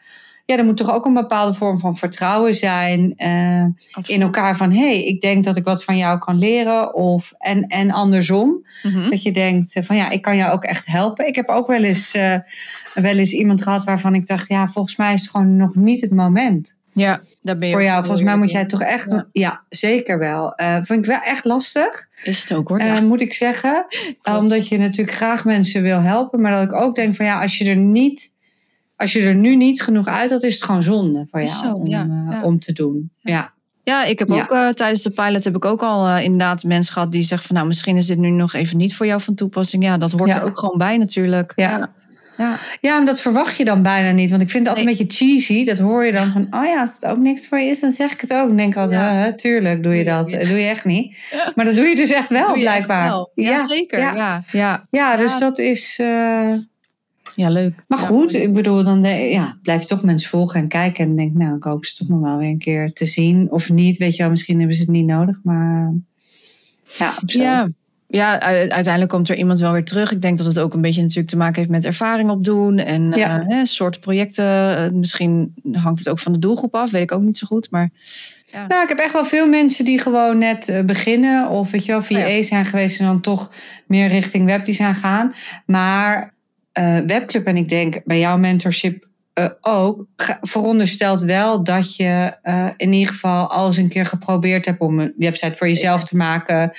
ja, 0.45 0.57
er 0.57 0.65
moet 0.65 0.77
toch 0.77 0.91
ook 0.91 1.05
een 1.05 1.13
bepaalde 1.13 1.53
vorm 1.53 1.79
van 1.79 1.95
vertrouwen 1.95 2.55
zijn 2.55 3.13
eh, 3.15 3.65
in 4.05 4.21
elkaar. 4.21 4.57
Van 4.57 4.71
hé, 4.71 4.79
hey, 4.79 5.03
ik 5.03 5.21
denk 5.21 5.43
dat 5.43 5.57
ik 5.57 5.63
wat 5.63 5.83
van 5.83 5.97
jou 5.97 6.19
kan 6.19 6.38
leren. 6.38 6.93
Of, 6.93 7.33
en, 7.38 7.67
en 7.67 7.91
andersom. 7.91 8.65
Mhm. 8.83 9.09
Dat 9.09 9.23
je 9.23 9.31
denkt 9.31 9.79
van 9.81 9.95
ja, 9.95 10.09
ik 10.09 10.21
kan 10.21 10.35
jou 10.35 10.51
ook 10.51 10.63
echt 10.63 10.85
helpen. 10.85 11.27
Ik 11.27 11.35
heb 11.35 11.50
ook 11.50 11.67
wel 11.67 11.83
eens, 11.83 12.13
eh, 12.13 12.35
wel 12.93 13.17
eens 13.17 13.31
iemand 13.31 13.63
gehad 13.63 13.83
waarvan 13.83 14.15
ik 14.15 14.27
dacht, 14.27 14.47
ja, 14.47 14.67
volgens 14.67 14.95
mij 14.95 15.13
is 15.13 15.21
het 15.21 15.29
gewoon 15.29 15.55
nog 15.55 15.75
niet 15.75 16.01
het 16.01 16.12
moment 16.12 16.77
Ja, 16.93 17.21
daar 17.41 17.57
ben 17.57 17.67
je 17.67 17.73
voor 17.73 17.83
jou. 17.83 18.00
Volgens 18.00 18.25
mij 18.25 18.38
moet 18.38 18.51
jij 18.51 18.65
toch 18.65 18.81
echt, 18.81 19.09
Ja. 19.09 19.27
ja, 19.31 19.62
zeker 19.69 20.19
wel. 20.19 20.55
Eh 20.55 20.75
vind 20.75 21.00
ik 21.00 21.05
wel 21.05 21.21
echt 21.21 21.45
lastig. 21.45 22.07
Is 22.23 22.41
het 22.41 22.53
ook 22.53 22.67
hoor. 22.67 23.03
moet 23.03 23.21
ik 23.21 23.33
zeggen. 23.33 23.85
Klopt. 24.21 24.39
omdat 24.39 24.67
je 24.67 24.77
natuurlijk 24.77 25.17
graag 25.17 25.45
mensen 25.45 25.81
wil 25.81 26.00
helpen, 26.00 26.41
maar 26.41 26.51
dat 26.51 26.63
ik 26.63 26.73
ook 26.73 26.95
denk 26.95 27.15
van 27.15 27.25
ja, 27.25 27.41
als 27.41 27.57
je 27.57 27.69
er 27.69 27.75
niet, 27.75 28.32
als 29.03 29.13
je 29.13 29.22
er 29.22 29.36
nu 29.36 29.55
niet 29.55 29.81
genoeg 29.81 30.07
uit 30.07 30.29
had, 30.29 30.43
is 30.43 30.53
het 30.53 30.63
gewoon 30.63 30.83
zonde 30.83 31.27
voor 31.31 31.41
jou 31.41 31.55
zo, 31.55 31.72
om, 31.74 31.88
ja, 31.88 32.01
eh, 32.01 32.31
ja. 32.31 32.43
om 32.43 32.60
te 32.60 32.74
doen. 32.74 33.12
Ja, 33.19 33.53
Ja, 33.83 34.03
ik 34.03 34.19
heb 34.19 34.31
ook 34.31 34.51
eh, 34.51 34.67
tijdens 34.67 35.01
de 35.01 35.10
pilot 35.10 35.43
heb 35.43 35.55
ik 35.55 35.65
ook 35.65 35.81
al 35.83 36.07
eh, 36.07 36.24
inderdaad 36.24 36.63
mensen 36.63 36.93
gehad 36.93 37.12
die 37.12 37.24
zeggen 37.24 37.48
van 37.48 37.55
nou 37.55 37.67
misschien 37.67 37.98
is 37.98 38.07
dit 38.07 38.17
nu 38.17 38.29
nog 38.29 38.53
even 38.53 38.77
niet 38.77 38.95
voor 38.95 39.05
jou 39.05 39.22
van 39.22 39.36
toepassing. 39.36 39.83
Ja, 39.83 39.98
dat 39.98 40.12
hoort 40.12 40.29
er 40.29 40.43
ook 40.43 40.60
gewoon 40.60 40.77
bij 40.77 40.98
natuurlijk. 40.98 41.53
Ja. 41.55 41.91
ja. 42.38 42.57
ja. 42.81 42.98
En 42.98 43.05
dat 43.05 43.22
verwacht 43.22 43.57
je 43.57 43.65
dan 43.65 43.81
bijna 43.81 44.12
niet. 44.12 44.29
Want 44.29 44.41
ik 44.41 44.50
vind 44.50 44.67
het 44.67 44.77
altijd 44.77 45.00
een 45.00 45.05
beetje 45.05 45.25
cheesy. 45.25 45.65
Dat 45.65 45.79
hoor 45.79 46.05
je 46.05 46.12
dan 46.12 46.31
van, 46.31 46.48
oh 46.50 46.65
ja, 46.65 46.79
als 46.79 46.93
het 46.93 47.05
ook 47.05 47.17
niks 47.17 47.48
voor 47.48 47.60
je 47.60 47.69
is, 47.69 47.79
dan 47.79 47.91
zeg 47.91 48.12
ik 48.13 48.22
het 48.22 48.33
ook. 48.33 48.48
Dan 48.48 48.57
denk 48.57 48.72
ik 48.72 48.77
altijd, 48.77 49.01
Ja. 49.01 49.24
"Huh, 49.24 49.33
tuurlijk 49.33 49.83
doe 49.83 49.93
je 49.95 50.03
dat. 50.03 50.29
Ja. 50.29 50.38
Dat 50.39 50.48
doe 50.48 50.57
je 50.57 50.67
echt 50.67 50.86
niet. 50.86 51.17
Maar 51.55 51.65
dat 51.65 51.75
doe 51.75 51.86
je 51.86 51.95
dus 51.95 52.12
echt 52.12 52.29
wel, 52.29 52.48
echt 52.48 52.60
blijkbaar. 52.60 53.10
wel. 53.10 53.31
Ja, 53.36 53.67
zeker. 53.67 54.00
Ja, 54.00 54.43
Ja, 54.51 54.88
ja. 54.89 55.17
Dus 55.17 55.38
dat 55.38 55.60
is... 55.60 56.00
ja 57.35 57.49
leuk. 57.49 57.83
Maar 57.87 57.99
Ja, 57.99 58.05
goed, 58.05 58.35
ik 58.35 58.53
bedoel, 58.53 58.83
dan 58.83 59.03
ja, 59.29 59.57
blijf 59.61 59.83
toch 59.83 60.03
mensen 60.03 60.29
volgen 60.29 60.59
en 60.59 60.67
kijken. 60.67 61.05
En 61.05 61.15
denk, 61.15 61.33
nou, 61.33 61.55
ik 61.55 61.63
hoop 61.63 61.85
ze 61.85 61.95
toch 61.95 62.07
nog 62.07 62.19
wel 62.19 62.37
weer 62.37 62.49
een 62.49 62.57
keer 62.57 62.93
te 62.93 63.05
zien. 63.05 63.51
Of 63.51 63.69
niet, 63.69 63.97
weet 63.97 64.15
je 64.15 64.21
wel, 64.21 64.31
misschien 64.31 64.57
hebben 64.57 64.75
ze 64.75 64.81
het 64.81 64.91
niet 64.91 65.05
nodig. 65.05 65.39
Maar 65.43 65.93
ja. 66.97 67.17
Ja. 67.25 67.69
Ja, 68.07 68.39
uiteindelijk 68.39 69.09
komt 69.09 69.29
er 69.29 69.37
iemand 69.37 69.59
wel 69.59 69.71
weer 69.71 69.85
terug. 69.85 70.11
Ik 70.11 70.21
denk 70.21 70.37
dat 70.37 70.47
het 70.47 70.59
ook 70.59 70.73
een 70.73 70.81
beetje 70.81 71.01
natuurlijk 71.01 71.29
te 71.29 71.37
maken 71.37 71.55
heeft 71.55 71.69
met 71.69 71.85
ervaring 71.85 72.29
opdoen. 72.29 72.77
En 72.77 73.11
Ja. 73.11 73.39
eh, 73.41 73.47
hè, 73.47 73.65
soort 73.65 73.99
projecten. 73.99 74.77
Eh, 74.77 74.91
misschien 74.91 75.53
hangt 75.71 75.99
het 75.99 76.09
ook 76.09 76.19
van 76.19 76.33
de 76.33 76.39
doelgroep 76.39 76.75
af. 76.75 76.91
Weet 76.91 77.01
ik 77.01 77.11
ook 77.11 77.21
niet 77.21 77.37
zo 77.37 77.47
goed. 77.47 77.67
Maar 77.71 77.89
Nou, 78.67 78.81
ik 78.83 78.89
heb 78.89 78.97
echt 78.97 79.13
wel 79.13 79.25
veel 79.25 79.47
mensen 79.47 79.85
die 79.85 79.99
gewoon 79.99 80.37
net 80.37 80.67
eh, 80.69 80.83
beginnen. 80.85 81.49
Of 81.49 81.71
weet 81.71 81.85
je 81.85 81.91
wel, 81.91 82.01
VA 82.01 82.17
Ja. 82.27 82.43
zijn 82.43 82.65
geweest 82.65 82.99
en 82.99 83.05
dan 83.05 83.21
toch 83.21 83.51
meer 83.87 84.07
richting 84.07 84.45
webdesign 84.45 84.93
gaan. 84.93 85.33
Maar 85.65 86.33
eh, 86.73 86.97
Webclub 86.97 87.45
en 87.45 87.57
ik 87.57 87.69
denk 87.69 88.01
bij 88.03 88.19
jouw 88.19 88.37
mentorship 88.37 89.07
uh, 89.33 89.49
ook 89.61 90.05
veronderstelt 90.41 91.21
wel 91.21 91.63
dat 91.63 91.95
je 91.95 92.37
uh, 92.43 92.69
in 92.77 92.93
ieder 92.93 93.13
geval 93.13 93.49
al 93.49 93.65
eens 93.65 93.77
een 93.77 93.89
keer 93.89 94.05
geprobeerd 94.05 94.65
hebt 94.65 94.79
om 94.79 94.99
een 94.99 95.13
website 95.17 95.55
voor 95.55 95.67
jezelf 95.67 96.03
te 96.03 96.17
maken. 96.17 96.71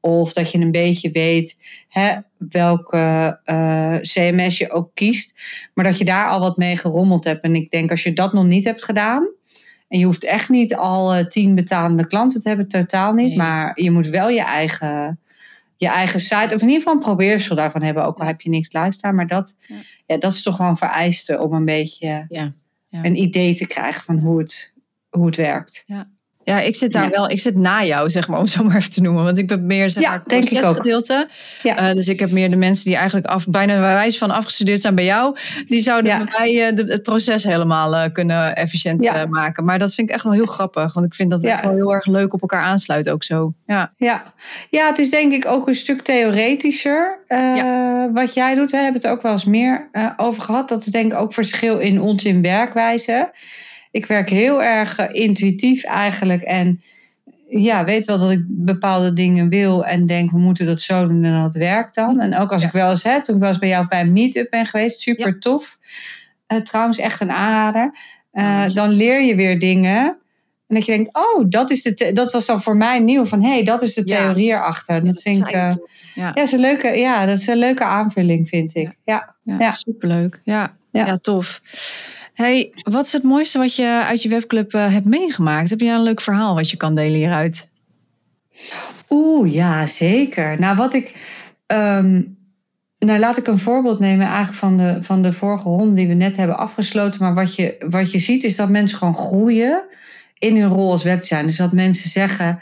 Of 0.00 0.32
dat 0.32 0.50
je 0.50 0.58
een 0.58 0.70
beetje 0.70 1.10
weet 1.10 1.56
hè, 1.88 2.16
welke 2.38 3.38
uh, 3.44 3.96
CMS 4.00 4.58
je 4.58 4.70
ook 4.70 4.90
kiest. 4.94 5.34
Maar 5.74 5.84
dat 5.84 5.98
je 5.98 6.04
daar 6.04 6.28
al 6.28 6.40
wat 6.40 6.56
mee 6.56 6.76
gerommeld 6.76 7.24
hebt. 7.24 7.42
En 7.42 7.54
ik 7.54 7.70
denk 7.70 7.90
als 7.90 8.02
je 8.02 8.12
dat 8.12 8.32
nog 8.32 8.44
niet 8.44 8.64
hebt 8.64 8.84
gedaan. 8.84 9.28
En 9.88 9.98
je 9.98 10.04
hoeft 10.04 10.24
echt 10.24 10.48
niet 10.48 10.74
al 10.74 11.26
tien 11.26 11.54
betalende 11.54 12.06
klanten 12.06 12.40
te 12.40 12.48
hebben, 12.48 12.68
totaal 12.68 13.12
niet. 13.12 13.28
Nee. 13.28 13.36
Maar 13.36 13.80
je 13.82 13.90
moet 13.90 14.06
wel 14.06 14.28
je 14.28 14.42
eigen 14.42 15.18
je 15.80 15.88
eigen 15.88 16.20
site, 16.20 16.54
of 16.54 16.60
in 16.60 16.68
ieder 16.68 16.76
geval 16.76 16.92
een 16.92 16.98
probeersel 16.98 17.56
daarvan 17.56 17.82
hebben, 17.82 18.04
ook 18.04 18.18
al 18.18 18.26
heb 18.26 18.40
je 18.40 18.50
niks 18.50 18.72
live 18.72 18.92
staan. 18.92 19.14
Maar 19.14 19.26
dat, 19.26 19.56
ja. 19.66 19.76
ja 20.06 20.18
dat 20.18 20.32
is 20.32 20.42
toch 20.42 20.56
wel 20.56 20.68
een 20.68 20.76
vereiste 20.76 21.38
om 21.38 21.52
een 21.52 21.64
beetje 21.64 22.26
ja. 22.28 22.52
Ja. 22.88 23.04
een 23.04 23.16
idee 23.16 23.54
te 23.54 23.66
krijgen 23.66 24.02
van 24.02 24.18
hoe 24.18 24.38
het, 24.38 24.72
hoe 25.08 25.26
het 25.26 25.36
werkt. 25.36 25.82
Ja. 25.86 26.10
Ja, 26.44 26.60
ik 26.60 26.76
zit 26.76 26.92
daar 26.92 27.02
ja. 27.04 27.10
wel, 27.10 27.30
ik 27.30 27.40
zit 27.40 27.56
na 27.56 27.84
jou, 27.84 28.10
zeg 28.10 28.28
maar, 28.28 28.38
om 28.38 28.46
zo 28.46 28.64
maar 28.64 28.76
even 28.76 28.90
te 28.90 29.00
noemen. 29.00 29.24
Want 29.24 29.38
ik 29.38 29.46
ben 29.46 29.66
meer, 29.66 29.90
zeg 29.90 30.02
maar, 30.08 30.22
denk 30.26 30.44
ik 30.44 30.64
ook. 30.64 30.76
gedeelte. 30.76 31.28
Ja. 31.62 31.88
Uh, 31.88 31.94
dus 31.94 32.08
ik 32.08 32.20
heb 32.20 32.30
meer 32.30 32.50
de 32.50 32.56
mensen 32.56 32.84
die 32.84 32.96
eigenlijk 32.96 33.26
af, 33.26 33.46
bijna 33.48 33.72
bij 33.72 33.94
wijze 33.94 34.18
van 34.18 34.30
afgestudeerd 34.30 34.80
zijn 34.80 34.94
bij 34.94 35.04
jou. 35.04 35.36
Die 35.66 35.80
zouden 35.80 36.10
Ja. 36.12 36.24
bij 36.24 36.34
mij 36.38 36.70
uh, 36.70 36.76
de, 36.76 36.84
het 36.92 37.02
proces 37.02 37.44
helemaal 37.44 37.94
uh, 37.94 38.04
kunnen 38.12 38.56
efficiënt 38.56 39.28
maken. 39.28 39.64
Maar 39.64 39.78
dat 39.78 39.94
vind 39.94 40.08
ik 40.08 40.14
echt 40.14 40.24
wel 40.24 40.32
heel 40.32 40.46
grappig. 40.46 40.92
Want 40.94 41.06
ik 41.06 41.14
vind 41.14 41.30
dat 41.30 41.42
het 41.42 41.50
echt 41.50 41.64
wel 41.64 41.74
heel 41.74 41.94
erg 41.94 42.06
leuk 42.06 42.32
op 42.32 42.40
elkaar 42.40 42.62
aansluit 42.62 43.10
ook 43.10 43.22
zo. 43.22 43.52
Ja, 43.66 43.92
Ja. 43.96 44.22
ja, 44.70 44.86
het 44.86 44.98
is 44.98 45.10
denk 45.10 45.32
ik 45.32 45.46
ook 45.46 45.68
een 45.68 45.74
stuk 45.74 46.02
theoretischer 46.02 47.18
eh, 47.26 48.04
wat 48.14 48.34
jij 48.34 48.54
doet. 48.54 48.70
We 48.70 48.76
hebben 48.76 49.00
het 49.02 49.10
ook 49.10 49.22
wel 49.22 49.32
eens 49.32 49.44
meer 49.44 49.88
eh, 49.92 50.06
over 50.16 50.42
gehad. 50.42 50.68
Dat 50.68 50.80
is 50.80 50.86
denk 50.86 51.12
ik 51.12 51.18
ook 51.18 51.32
verschil 51.32 51.78
in 51.78 52.00
ons 52.00 52.24
in 52.24 52.42
werkwijze. 52.42 53.30
Ik 53.90 54.06
werk 54.06 54.28
heel 54.28 54.62
erg 54.62 54.96
eh, 54.98 55.22
intuïtief 55.22 55.84
eigenlijk. 55.84 56.42
En 56.42 56.80
ja, 57.48 57.84
weet 57.84 58.04
wel 58.04 58.18
dat 58.18 58.30
ik 58.30 58.42
bepaalde 58.48 59.12
dingen 59.12 59.48
wil 59.48 59.84
en 59.86 60.06
denk 60.06 60.30
we 60.30 60.38
moeten 60.38 60.66
dat 60.66 60.80
zo 60.80 61.06
doen 61.08 61.24
en 61.24 61.42
dat 61.42 61.54
werkt 61.54 61.94
dan. 61.94 62.20
En 62.20 62.36
ook 62.38 62.52
als 62.52 62.62
Ja. 62.62 62.68
ik 62.68 62.74
wel 62.74 62.90
eens, 62.90 63.02
hè, 63.02 63.22
toen 63.22 63.34
ik 63.34 63.40
wel 63.40 63.50
eens 63.50 63.58
bij 63.58 63.68
jou 63.68 63.86
bij 63.88 64.00
een 64.00 64.12
meet-up 64.12 64.50
ben 64.50 64.66
geweest, 64.66 65.00
super 65.00 65.38
tof. 65.38 65.78
Eh, 66.46 66.58
trouwens, 66.58 66.98
echt 66.98 67.20
een 67.20 67.30
aanrader. 67.32 67.94
Eh, 68.32 68.44
Ja. 68.44 68.68
dan 68.68 68.88
leer 68.88 69.20
je 69.22 69.34
weer 69.34 69.58
dingen. 69.58 70.04
En 70.66 70.76
dat 70.76 70.84
je 70.84 70.92
denkt, 70.92 71.16
oh, 71.16 71.44
dat, 71.48 71.70
is 71.70 71.82
de 71.82 72.10
dat 72.12 72.32
was 72.32 72.46
dan 72.46 72.62
voor 72.62 72.76
mij 72.76 72.98
nieuw. 72.98 73.24
Van 73.26 73.42
hé, 73.42 73.48
hey, 73.50 73.62
dat 73.64 73.82
is 73.82 73.94
de 73.94 74.02
Ja. 74.04 74.16
theorie 74.16 74.50
erachter. 74.50 75.04
Dat 75.04 75.22
vind 75.22 75.46
ik. 75.48 75.50
ja. 76.14 76.34
is 76.34 76.52
een 76.52 76.60
leuke, 76.60 76.88
ja, 76.88 77.26
dat 77.26 77.38
is 77.38 77.46
een 77.46 77.56
leuke 77.56 77.84
aanvulling, 77.84 78.48
vind 78.48 78.74
ik. 78.76 78.96
Ja. 79.04 79.34
Ja, 79.44 79.70
superleuk. 79.70 80.40
Ja. 80.44 80.76
Ja. 80.90 81.18
tof. 81.18 81.60
Hey, 82.34 82.70
wat 82.82 83.06
is 83.06 83.12
het 83.12 83.22
mooiste 83.22 83.58
wat 83.58 83.76
je 83.76 84.02
uit 84.06 84.22
je 84.22 84.28
webclub 84.28 84.74
eh, 84.74 84.92
hebt 84.92 85.04
meegemaakt? 85.06 85.70
Heb 85.70 85.80
je 85.80 85.90
een 85.90 86.02
leuk 86.02 86.20
verhaal 86.20 86.54
wat 86.54 86.70
je 86.70 86.76
kan 86.76 86.94
delen 86.94 87.18
hieruit? 87.18 87.68
Oeh, 89.10 89.52
ja, 89.52 89.86
zeker. 89.86 90.58
Nou, 90.58 90.76
wat 90.76 90.94
ik. 90.94 91.12
ehm, 91.66 92.22
nou, 92.98 93.18
laat 93.18 93.36
ik 93.38 93.46
een 93.46 93.58
voorbeeld 93.58 93.98
nemen 93.98 94.26
eigenlijk 94.26 94.56
van 94.56 94.76
de, 94.76 94.98
van 95.00 95.22
de 95.22 95.32
vorige 95.32 95.68
ronde 95.68 95.94
die 95.94 96.08
we 96.08 96.14
net 96.14 96.36
hebben 96.36 96.58
afgesloten. 96.58 97.22
Maar 97.22 97.34
wat 97.34 97.54
je, 97.54 97.86
wat 97.90 98.12
je 98.12 98.18
ziet 98.18 98.44
is 98.44 98.56
dat 98.56 98.70
mensen 98.70 98.98
gewoon 98.98 99.14
groeien 99.14 99.84
in 100.38 100.56
hun 100.56 100.68
rol 100.68 100.90
als 100.90 101.02
webdesigner. 101.02 101.46
Dus 101.46 101.56
dat 101.56 101.72
mensen 101.72 102.10
zeggen, 102.10 102.60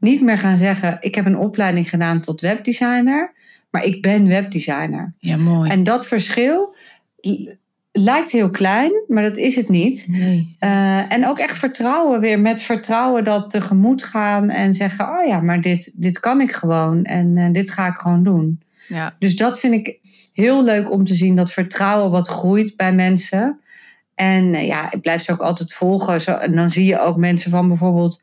niet 0.00 0.20
meer 0.20 0.38
gaan 0.38 0.56
zeggen: 0.58 0.96
Ik 1.00 1.14
heb 1.14 1.26
een 1.26 1.38
opleiding 1.38 1.88
gedaan 1.88 2.20
tot 2.20 2.40
webdesigner, 2.40 3.32
maar 3.70 3.84
ik 3.84 4.02
ben 4.02 4.26
webdesigner. 4.28 5.12
Ja, 5.18 5.36
mooi. 5.36 5.70
En 5.70 5.82
dat 5.82 6.06
verschil 6.06 6.74
lijkt 7.92 8.30
heel 8.30 8.50
klein, 8.50 8.92
maar 9.08 9.22
dat 9.22 9.36
is 9.36 9.56
het 9.56 9.68
niet. 9.68 10.04
Nee. 10.08 10.56
Eh, 10.58 11.12
en 11.12 11.26
ook 11.26 11.38
echt 11.38 11.58
vertrouwen 11.58 12.20
weer. 12.20 12.40
Met 12.40 12.62
vertrouwen 12.62 13.24
dat 13.24 13.50
tegemoet 13.50 14.04
gaan 14.04 14.50
en 14.50 14.74
zeggen: 14.74 15.08
Oh 15.08 15.26
ja, 15.26 15.40
maar 15.40 15.60
dit, 15.60 15.92
dit 15.96 16.20
kan 16.20 16.40
ik 16.40 16.52
gewoon 16.52 17.04
en 17.04 17.36
eh, 17.36 17.52
dit 17.52 17.70
ga 17.70 17.86
ik 17.86 17.94
gewoon 17.96 18.22
doen. 18.22 18.62
Ja, 18.88 19.16
Dus 19.18 19.36
dat 19.36 19.60
vind 19.60 19.74
ik 19.74 19.98
heel 20.32 20.64
leuk 20.64 20.90
om 20.90 21.04
te 21.04 21.14
zien, 21.14 21.36
dat 21.36 21.52
vertrouwen 21.52 22.10
wat 22.10 22.28
groeit 22.28 22.76
bij 22.76 22.94
mensen. 22.94 23.60
En 24.14 24.54
eh, 24.54 24.66
ja, 24.66 24.92
ik 24.92 25.00
blijf 25.00 25.22
ze 25.22 25.32
ook 25.32 25.42
altijd 25.42 25.72
volgen. 25.72 26.20
Zo, 26.20 26.32
en 26.32 26.56
dan 26.56 26.70
zie 26.70 26.84
je 26.84 26.98
ook 26.98 27.16
mensen 27.16 27.50
van 27.50 27.68
bijvoorbeeld 27.68 28.22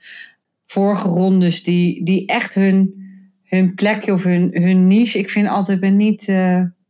vorige 0.66 1.08
rondes 1.08 1.64
die, 1.64 2.04
die 2.04 2.26
echt 2.26 2.54
hun, 2.54 2.94
hun 3.44 3.74
plekje 3.74 4.14
of 4.14 4.24
hun, 4.24 4.50
hun 4.52 4.88
niche. 4.88 5.20
Ik 5.20 5.30
vind 5.30 5.48
altijd, 5.48 5.80
ben 5.80 5.96
niet 5.96 6.28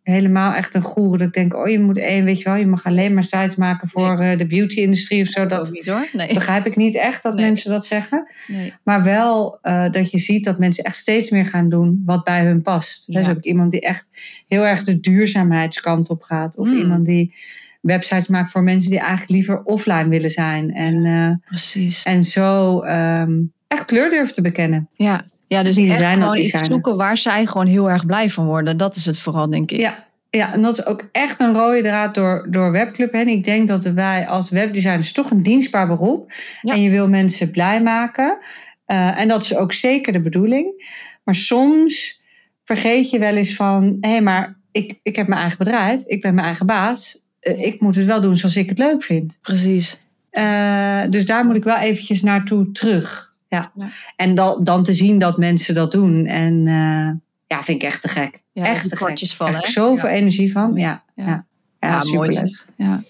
helemaal 0.08 0.54
echt 0.54 0.76
een 0.76 0.82
goeroe. 0.82 1.18
Dat 1.18 1.28
ik 1.28 1.34
denk, 1.34 1.56
oh 1.56 1.68
je 1.70 1.80
moet 1.80 1.98
één, 1.98 2.26
weet 2.26 2.38
je 2.38 2.44
wel, 2.44 2.56
je 2.56 2.66
mag 2.68 2.86
alleen 2.86 3.14
maar 3.14 3.24
sites 3.24 3.56
maken 3.56 3.88
voor 3.90 4.20
eh, 4.20 4.38
de 4.38 4.48
beauty-industrie 4.48 5.22
of 5.22 5.28
zo. 5.28 5.46
dat 5.46 5.72
niet 5.72 5.86
hoor. 5.86 6.08
Nee. 6.14 6.34
begrijp 6.34 6.66
ik 6.66 6.76
niet 6.76 6.96
echt 6.96 7.24
dat 7.24 7.36
Nee. 7.36 7.46
mensen 7.46 7.72
dat 7.72 7.86
zeggen. 7.86 8.32
nee. 8.48 8.74
Maar 8.84 9.04
wel 9.04 9.58
eh, 9.62 9.90
dat 9.92 10.12
je 10.12 10.20
ziet 10.20 10.44
dat 10.44 10.60
mensen 10.60 10.84
echt 10.84 10.96
steeds 10.98 11.30
meer 11.30 11.46
gaan 11.46 11.70
doen 11.70 12.02
wat 12.06 12.24
bij 12.24 12.46
hun 12.46 12.62
past. 12.62 13.04
Ja. 13.08 13.20
Dus 13.20 13.30
ook 13.30 13.44
iemand 13.44 13.72
die 13.72 13.82
echt 13.82 14.10
heel 14.48 14.66
erg 14.66 14.84
de 14.84 15.00
duurzaamheidskant 15.00 16.10
op 16.10 16.22
gaat. 16.24 16.58
Of 16.58 16.68
Mm. 16.68 16.76
iemand 16.78 17.06
die 17.06 17.36
websites 17.82 18.28
maakt 18.28 18.52
voor 18.52 18.64
mensen 18.64 18.90
die 18.90 19.00
eigenlijk 19.00 19.30
liever 19.30 19.62
offline 19.64 20.08
willen 20.08 20.32
zijn. 20.32 20.74
En, 20.74 21.06
eh, 21.06 21.48
Precies. 21.48 22.04
en 22.04 22.24
zo 22.24 22.80
ehm, 22.80 23.32
echt 23.68 23.86
kleur 23.86 24.10
durven 24.10 24.34
te 24.34 24.42
bekennen. 24.42 24.90
Ja, 24.94 25.26
ja 25.48 25.64
dus 25.64 25.76
Die 25.76 25.90
echt 25.90 26.00
zijn 26.00 26.24
als 26.24 26.38
iets 26.38 26.62
zoeken 26.62 26.98
waar 26.98 27.18
zij 27.18 27.46
gewoon 27.46 27.68
heel 27.68 27.90
erg 27.90 28.06
blij 28.06 28.30
van 28.30 28.46
worden. 28.46 28.78
Dat 28.78 28.96
is 28.96 29.06
het 29.06 29.20
vooral, 29.20 29.50
denk 29.50 29.72
ik. 29.72 29.80
Ja, 29.80 30.08
ja, 30.30 30.54
en 30.54 30.62
dat 30.62 30.78
is 30.78 30.86
ook 30.86 31.04
echt 31.12 31.40
een 31.40 31.54
rode 31.54 31.82
draad 31.82 32.16
door, 32.16 32.48
door 32.50 32.72
Webclub 32.72 33.14
heen. 33.14 33.28
Ik 33.28 33.44
denk 33.44 33.68
dat 33.68 33.86
wij 33.86 34.28
als 34.28 34.50
webdesigners 34.50 35.12
toch 35.12 35.32
een 35.32 35.44
dienstbaar 35.44 35.88
beroep. 35.88 36.34
Ja. 36.62 36.74
En 36.74 36.82
je 36.82 36.90
wil 36.90 37.10
mensen 37.10 37.52
blij 37.52 37.82
maken. 37.82 38.38
Eh, 38.86 39.20
en 39.20 39.28
dat 39.28 39.44
is 39.44 39.56
ook 39.56 39.74
zeker 39.74 40.14
de 40.14 40.22
bedoeling. 40.22 40.86
Maar 41.24 41.36
soms 41.36 42.22
vergeet 42.64 43.10
je 43.10 43.20
wel 43.20 43.36
eens 43.36 43.56
van... 43.56 43.98
hé, 44.02 44.10
hey, 44.10 44.22
maar 44.22 44.58
ik, 44.72 45.00
ik 45.04 45.16
heb 45.16 45.28
mijn 45.28 45.40
eigen 45.40 45.58
bedrijf. 45.58 46.04
Ik 46.06 46.22
ben 46.22 46.34
mijn 46.34 46.48
eigen 46.48 46.66
baas. 46.66 47.22
Eh, 47.40 47.66
ik 47.66 47.82
moet 47.82 47.96
het 47.96 48.06
wel 48.06 48.22
doen 48.22 48.38
zoals 48.38 48.56
ik 48.56 48.70
het 48.70 48.78
leuk 48.78 49.04
vind. 49.04 49.38
Precies. 49.42 49.98
Eh, 50.30 51.02
dus 51.10 51.26
daar 51.26 51.46
moet 51.46 51.56
ik 51.56 51.64
wel 51.64 51.78
eventjes 51.78 52.22
naartoe 52.22 52.72
terug. 52.72 53.27
Ja. 53.48 53.72
Ja. 53.76 53.88
En 54.16 54.36
dan, 54.36 54.64
dan 54.64 54.84
te 54.84 54.94
zien 54.94 55.20
dat 55.20 55.38
mensen 55.38 55.76
dat 55.76 55.92
doen. 55.92 56.26
En 56.26 56.68
eh, 56.68 57.10
ja, 57.48 57.64
vind 57.64 57.82
ik 57.82 57.88
echt 57.88 58.02
te 58.02 58.08
gek. 58.08 58.42
Ja, 58.52 58.64
echt 58.64 58.82
te 58.90 58.96
gek. 58.96 58.98
vallen. 59.30 59.54
Krijg 59.54 59.58
ik 59.68 59.72
zoveel 59.72 60.10
Ja. 60.10 60.16
energie 60.16 60.52
van. 60.52 60.72
Ja, 60.76 61.04
Ja. 61.16 61.26
ja. 61.26 61.46
ja, 61.80 62.02
Ja, 62.04 62.14
mooi. 62.14 62.56
Ja. 62.78 63.02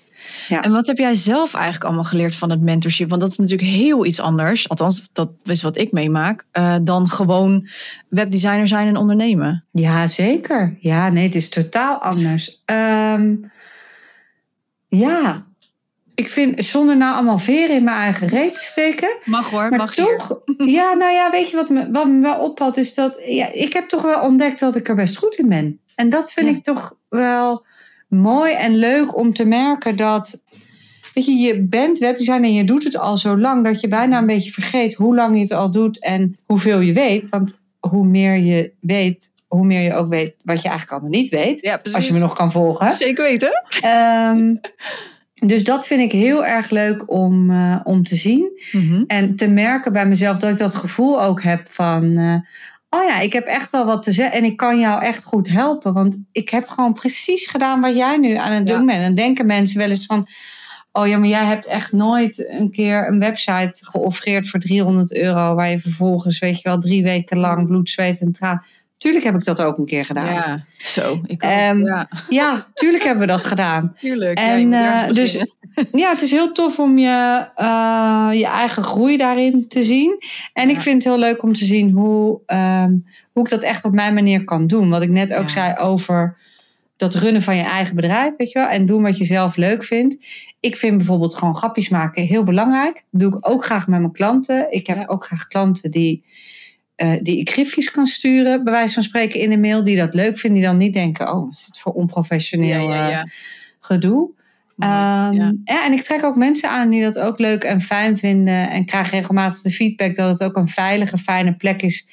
Ja. 0.47 0.61
En 0.63 0.71
wat 0.71 0.87
heb 0.87 0.97
jij 0.97 1.15
zelf 1.15 1.53
eigenlijk 1.53 1.83
allemaal 1.83 2.03
geleerd 2.03 2.35
van 2.35 2.49
het 2.49 2.61
mentorship? 2.61 3.09
Want 3.09 3.21
dat 3.21 3.31
is 3.31 3.37
natuurlijk 3.37 3.69
heel 3.69 4.05
iets 4.05 4.19
anders. 4.19 4.69
Althans, 4.69 5.09
dat 5.13 5.31
is 5.43 5.61
wat 5.61 5.77
ik 5.77 5.91
meemaak. 5.91 6.45
eh, 6.51 6.75
dan 6.81 7.09
gewoon 7.09 7.67
webdesigner 8.09 8.67
zijn 8.67 8.87
en 8.87 8.97
ondernemen. 8.97 9.63
Ja, 9.71 10.07
zeker. 10.07 10.75
Ja, 10.79 11.09
nee, 11.09 11.23
het 11.23 11.35
is 11.35 11.49
totaal 11.49 11.97
anders. 12.01 12.61
Ehm, 12.65 13.35
ja, 14.87 15.45
ik 16.17 16.27
vind 16.27 16.63
zonder 16.65 16.97
nou 16.97 17.13
allemaal 17.15 17.37
veren 17.37 17.75
in 17.75 17.83
mijn 17.83 17.97
eigen 17.97 18.27
reet 18.27 18.55
te 18.55 18.63
steken. 18.63 19.17
Mag 19.25 19.49
hoor, 19.49 19.69
Maar 19.69 19.93
toch, 19.93 20.39
ja, 20.57 20.93
nou 20.93 21.11
ja, 21.13 21.31
weet 21.31 21.49
je 21.49 21.55
wat 21.55 21.69
me, 21.69 21.91
wat 21.91 22.07
me 22.07 22.21
wel 22.21 22.39
ophoudt, 22.39 22.77
is 22.77 22.93
dat 22.93 23.19
ja, 23.25 23.51
ik 23.51 23.73
heb 23.73 23.87
toch 23.87 24.01
wel 24.01 24.21
ontdekt 24.21 24.59
dat 24.59 24.75
ik 24.75 24.87
er 24.87 24.95
best 24.95 25.17
goed 25.17 25.35
in 25.35 25.49
ben. 25.49 25.79
En 25.95 26.09
dat 26.09 26.31
vind 26.31 26.49
Ja. 26.49 26.55
ik 26.55 26.63
toch 26.63 26.97
wel 27.09 27.65
mooi 28.07 28.53
en 28.53 28.75
leuk 28.75 29.15
om 29.17 29.33
te 29.33 29.45
merken 29.45 29.95
dat. 29.95 30.41
Weet 31.13 31.25
je, 31.25 31.31
je 31.31 31.63
bent 31.63 31.97
webdesigner 31.99 32.43
en 32.43 32.53
je 32.53 32.63
doet 32.63 32.83
het 32.83 32.97
al 32.97 33.17
zo 33.17 33.37
lang 33.37 33.63
dat 33.63 33.81
je 33.81 33.87
bijna 33.87 34.17
een 34.17 34.25
beetje 34.25 34.51
vergeet 34.51 34.93
hoe 34.93 35.15
lang 35.15 35.35
je 35.35 35.41
het 35.41 35.51
al 35.51 35.71
doet 35.71 35.99
en 35.99 36.37
hoeveel 36.45 36.79
je 36.79 36.93
weet. 36.93 37.29
Want 37.29 37.59
hoe 37.79 38.05
meer 38.05 38.37
je 38.37 38.71
weet, 38.79 39.33
hoe 39.47 39.65
meer 39.65 39.81
je 39.81 39.93
ook 39.93 40.09
weet 40.09 40.35
wat 40.43 40.61
je 40.61 40.67
eigenlijk 40.67 40.91
allemaal 40.91 41.19
niet 41.19 41.29
weet. 41.29 41.61
Ja, 41.65 41.77
precies. 41.77 41.95
Als 41.97 42.07
je 42.07 42.13
me 42.13 42.19
nog 42.19 42.35
kan 42.35 42.51
volgen. 42.51 42.91
Zeker 42.91 43.23
weten. 43.23 43.63
Ehm, 43.81 44.55
dus 45.45 45.63
dat 45.63 45.87
vind 45.87 46.01
ik 46.01 46.11
heel 46.11 46.45
erg 46.45 46.69
leuk 46.69 47.11
om, 47.11 47.49
eh, 47.51 47.79
om 47.83 48.03
te 48.03 48.15
zien. 48.15 48.59
Mhm. 48.71 49.03
En 49.07 49.35
te 49.35 49.47
merken 49.49 49.93
bij 49.93 50.07
mezelf 50.07 50.37
dat 50.37 50.49
ik 50.51 50.57
dat 50.57 50.75
gevoel 50.75 51.23
ook 51.23 51.43
heb 51.43 51.67
van... 51.69 52.17
eh, 52.17 52.35
oh 52.99 53.03
ja, 53.07 53.19
ik 53.19 53.33
heb 53.33 53.45
echt 53.45 53.69
wel 53.69 53.85
wat 53.85 54.03
te 54.03 54.11
zeggen 54.11 54.37
en 54.37 54.43
ik 54.43 54.57
kan 54.57 54.79
jou 54.79 55.01
echt 55.03 55.23
goed 55.23 55.49
helpen. 55.49 55.93
Want 55.93 56.23
ik 56.31 56.49
heb 56.49 56.67
gewoon 56.67 56.93
precies 56.93 57.45
gedaan 57.45 57.81
wat 57.81 57.97
jij 57.97 58.17
nu 58.17 58.35
aan 58.35 58.51
het 58.51 58.69
Ja. 58.69 58.75
doen 58.75 58.85
bent. 58.85 58.97
En 58.97 59.03
dan 59.05 59.15
denken 59.15 59.45
mensen 59.45 59.77
wel 59.79 59.89
eens 59.89 60.05
van... 60.05 60.27
Oh 60.91 61.07
ja, 61.07 61.17
maar 61.17 61.27
jij 61.27 61.45
hebt 61.45 61.65
echt 61.65 61.91
nooit 61.91 62.49
een 62.49 62.71
keer 62.71 63.07
een 63.07 63.19
website 63.19 63.85
geoffreerd 63.85 64.49
voor 64.49 64.59
300 64.59 65.15
euro... 65.15 65.55
waar 65.55 65.69
je 65.69 65.79
vervolgens, 65.79 66.39
weet 66.39 66.61
je 66.61 66.69
wel, 66.69 66.79
drie 66.79 67.03
weken 67.03 67.37
lang 67.37 67.67
bloed, 67.67 67.89
zweet 67.89 68.19
en 68.19 68.31
traan... 68.31 68.63
Tuurlijk 68.97 69.23
heb 69.23 69.35
ik 69.35 69.43
dat 69.43 69.61
ook 69.61 69.77
een 69.77 69.85
keer 69.85 70.05
gedaan. 70.05 70.33
Ja, 70.33 70.63
zo. 70.77 71.21
Ik. 71.25 71.41
Ehm, 71.41 72.05
ja, 72.29 72.67
tuurlijk 72.73 73.03
hebben 73.03 73.25
we 73.25 73.31
dat 73.31 73.43
gedaan. 73.43 73.93
tuurlijk. 73.99 74.37
en, 74.37 74.71
ja, 74.71 75.07
eh, 75.07 75.13
dus-. 75.13 75.45
Ja, 75.91 76.09
het 76.09 76.21
is 76.21 76.31
heel 76.31 76.51
tof 76.51 76.79
om 76.79 76.97
je, 76.97 77.47
eh, 77.55 78.29
je 78.31 78.45
eigen 78.45 78.83
groei 78.83 79.17
daarin 79.17 79.67
te 79.67 79.83
zien. 79.83 80.17
En 80.53 80.69
ik 80.69 80.79
vind 80.79 81.03
het 81.03 81.13
heel 81.13 81.21
leuk 81.21 81.43
om 81.43 81.53
te 81.53 81.65
zien 81.65 81.91
hoe, 81.91 82.39
ehm, 82.45 82.91
hoe 83.31 83.43
ik 83.43 83.49
dat 83.49 83.61
echt 83.61 83.83
op 83.83 83.93
mijn 83.93 84.13
manier 84.13 84.43
kan 84.43 84.67
doen. 84.67 84.89
Wat 84.89 85.01
ik 85.01 85.09
net 85.09 85.33
ook 85.33 85.49
zei 85.49 85.75
over 85.75 86.37
dat 86.95 87.15
runnen 87.15 87.41
van 87.41 87.55
je 87.55 87.63
eigen 87.63 87.95
bedrijf, 87.95 88.33
weet 88.37 88.51
je 88.51 88.59
wel. 88.59 88.67
En 88.67 88.85
doen 88.85 89.01
wat 89.01 89.17
je 89.17 89.25
zelf 89.25 89.55
leuk 89.55 89.83
vindt. 89.83 90.17
Ik 90.59 90.75
vind 90.75 90.97
bijvoorbeeld 90.97 91.35
gewoon 91.35 91.55
grapjes 91.55 91.89
maken 91.89 92.23
heel 92.23 92.43
belangrijk. 92.43 93.03
Dat 93.11 93.21
doe 93.21 93.37
ik 93.37 93.49
ook 93.49 93.65
graag 93.65 93.87
met 93.87 93.99
mijn 93.99 94.11
klanten. 94.11 94.71
Ik 94.71 94.87
heb 94.87 95.09
ook 95.09 95.25
graag 95.25 95.47
klanten 95.47 95.91
die, 95.91 96.23
uh, 96.97 97.13
die 97.21 97.39
ik 97.39 97.49
griefjes 97.49 97.91
kan 97.91 98.07
sturen, 98.07 98.63
bij 98.63 98.73
wijze 98.73 98.93
van 98.93 99.03
spreken 99.03 99.39
in 99.39 99.49
de 99.49 99.57
mail. 99.57 99.83
Die 99.83 99.97
dat 99.97 100.13
leuk 100.13 100.37
vinden, 100.37 100.59
die 100.59 100.69
dan 100.69 100.77
niet 100.77 100.93
denken, 100.93 101.33
oh, 101.33 101.43
wat 101.43 101.53
is 101.53 101.65
het 101.65 101.79
voor 101.79 101.91
onprofessioneel 101.91 102.89
ja, 102.89 102.95
ja, 102.95 103.09
ja. 103.09 103.17
Uh, 103.17 103.31
gedoe. 103.79 104.35
Um, 104.79 104.87
ja. 104.87 105.53
ja. 105.63 105.85
en 105.85 105.93
ik 105.93 106.01
trek 106.01 106.23
ook 106.23 106.35
mensen 106.35 106.69
aan 106.69 106.89
die 106.89 107.01
dat 107.01 107.19
ook 107.19 107.39
leuk 107.39 107.63
en 107.63 107.81
fijn 107.81 108.17
vinden. 108.17 108.69
En 108.69 108.85
krijg 108.85 109.11
regelmatig 109.11 109.61
de 109.61 109.69
feedback 109.69 110.15
dat 110.15 110.29
het 110.39 110.49
ook 110.49 110.55
een 110.55 110.67
veilige, 110.67 111.17
fijne 111.17 111.55
plek 111.55 111.81
is. 111.81 112.07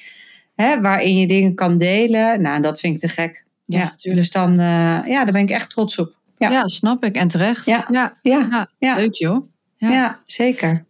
Hè, 0.55 0.81
waarin 0.81 1.17
je 1.17 1.27
dingen 1.27 1.55
kan 1.55 1.77
delen. 1.77 2.41
Nou, 2.41 2.61
dat 2.61 2.79
vind 2.79 2.93
ik 2.93 2.99
te 2.99 3.07
gek. 3.07 3.45
Ja, 3.65 3.93
dus 3.95 4.31
dan, 4.31 4.51
uh, 4.51 5.01
ja, 5.05 5.23
daar 5.23 5.31
ben 5.31 5.41
ik 5.41 5.49
echt 5.49 5.69
trots 5.69 5.99
op. 5.99 6.13
Ja, 6.37 6.51
ja 6.51 6.67
snap 6.67 7.03
ik. 7.03 7.15
En 7.15 7.27
terecht. 7.27 7.65
Ja, 7.65 7.87
ja. 7.91 8.17
ja. 8.21 8.69
ja. 8.77 8.95
leuk 8.95 9.15
joh. 9.15 9.47
Ja. 9.77 10.19
zeker. 10.25 10.85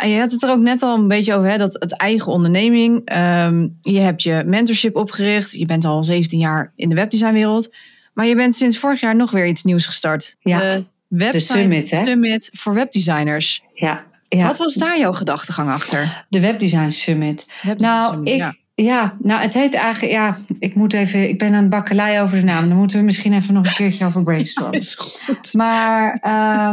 En 0.00 0.08
je 0.08 0.18
had 0.18 0.32
het 0.32 0.42
er 0.42 0.50
ook 0.50 0.60
net 0.60 0.82
al 0.82 0.96
een 0.96 1.08
beetje 1.08 1.34
over, 1.34 1.50
hè, 1.50 1.56
dat 1.56 1.72
het 1.72 1.92
eigen 1.96 2.32
onderneming. 2.32 3.16
Um, 3.16 3.78
je 3.80 4.00
hebt 4.00 4.22
je 4.22 4.42
mentorship 4.46 4.96
opgericht. 4.96 5.52
Je 5.52 5.66
bent 5.66 5.84
al 5.84 6.04
17 6.04 6.38
jaar 6.38 6.72
in 6.76 6.88
de 6.88 6.94
webdesignwereld. 6.94 7.74
Maar 8.12 8.26
je 8.26 8.34
bent 8.34 8.54
sinds 8.54 8.78
vorig 8.78 9.00
jaar 9.00 9.16
nog 9.16 9.30
weer 9.30 9.46
iets 9.46 9.62
nieuws 9.62 9.86
gestart. 9.86 10.36
Ja, 10.40 10.58
de, 10.58 10.84
website, 11.08 11.52
de 11.52 11.60
Summit, 11.60 11.90
hè? 11.90 12.04
Summit 12.04 12.50
voor 12.52 12.74
webdesigners. 12.74 13.62
Ja, 13.74 14.04
ja. 14.28 14.46
Wat 14.46 14.58
was 14.58 14.74
daar 14.74 14.98
jouw 14.98 15.12
gedachtegang 15.12 15.70
achter? 15.70 16.24
De 16.28 16.40
Webdesign 16.40 16.90
Summit. 16.90 17.46
Webdesign 17.62 17.94
nou, 17.94 18.12
Summit, 18.12 18.28
ik, 18.28 18.38
ja. 18.38 18.54
Ja, 18.74 19.16
nou 19.18 19.42
het 19.42 19.54
heet 19.54 19.74
eigenlijk, 19.74 20.12
ja, 20.12 20.38
ik 20.58 20.74
moet 20.74 20.92
even, 20.92 21.28
ik 21.28 21.38
ben 21.38 21.54
aan 21.54 21.60
het 21.60 21.70
bakkelei 21.70 22.20
over 22.20 22.38
de 22.38 22.44
naam. 22.44 22.68
Dan 22.68 22.76
moeten 22.76 22.98
we 22.98 23.04
misschien 23.04 23.32
even 23.32 23.54
nog 23.54 23.66
een 23.66 23.72
keertje 23.72 24.04
over 24.04 24.22
brainstormen. 24.22 24.82
maar, 25.52 26.12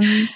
um, 0.01 0.27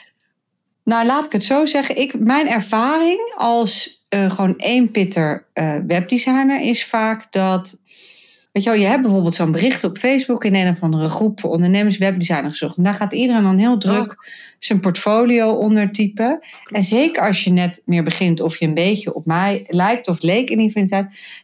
nou 0.84 1.06
laat 1.06 1.26
ik 1.26 1.32
het 1.32 1.44
zo 1.44 1.66
zeggen. 1.66 1.98
Ik, 1.98 2.20
mijn 2.20 2.50
ervaring 2.50 3.34
als 3.36 4.04
uh, 4.10 4.32
gewoon 4.32 4.58
één 4.58 4.92
pitter 4.92 5.46
uh, 5.54 5.76
webdesigner 5.88 6.62
is 6.62 6.86
vaak 6.86 7.32
dat 7.32 7.82
Weet 8.52 8.64
je 8.64 8.70
wel, 8.70 8.80
je 8.80 8.86
hebt 8.86 9.02
bijvoorbeeld 9.02 9.36
zo'n 9.36 9.52
bericht 9.52 9.84
op 9.84 9.98
Facebook 9.98 10.44
in 10.44 10.56
een 10.56 10.70
of 10.70 10.82
andere 10.82 11.10
groep 11.10 11.40
voor 11.40 11.50
ondernemers 11.50 11.98
webdesigner 11.98 12.50
gezocht. 12.50 12.78
En 12.78 12.84
daar 12.84 12.94
gaat 12.94 13.14
iedereen 13.14 13.44
dan 13.44 13.58
heel 13.58 13.78
druk 13.78 14.12
oh. 14.12 14.18
zijn 14.60 14.80
portfolio 14.80 15.52
ondertypen. 15.52 16.40
En 16.66 16.84
zeker 16.84 17.24
als 17.24 17.44
je 17.44 17.52
net 17.52 17.82
meer 17.86 18.04
begint 18.04 18.42
of 18.42 18.58
je 18.58 18.66
een 18.66 18.74
beetje 18.74 19.14
op 19.14 19.26
mij 19.26 19.66
lijkt 19.68 20.08
of 20.08 20.22
leek 20.22 20.50
in 20.50 20.58
die 20.58 20.72
vindt, 20.72 20.96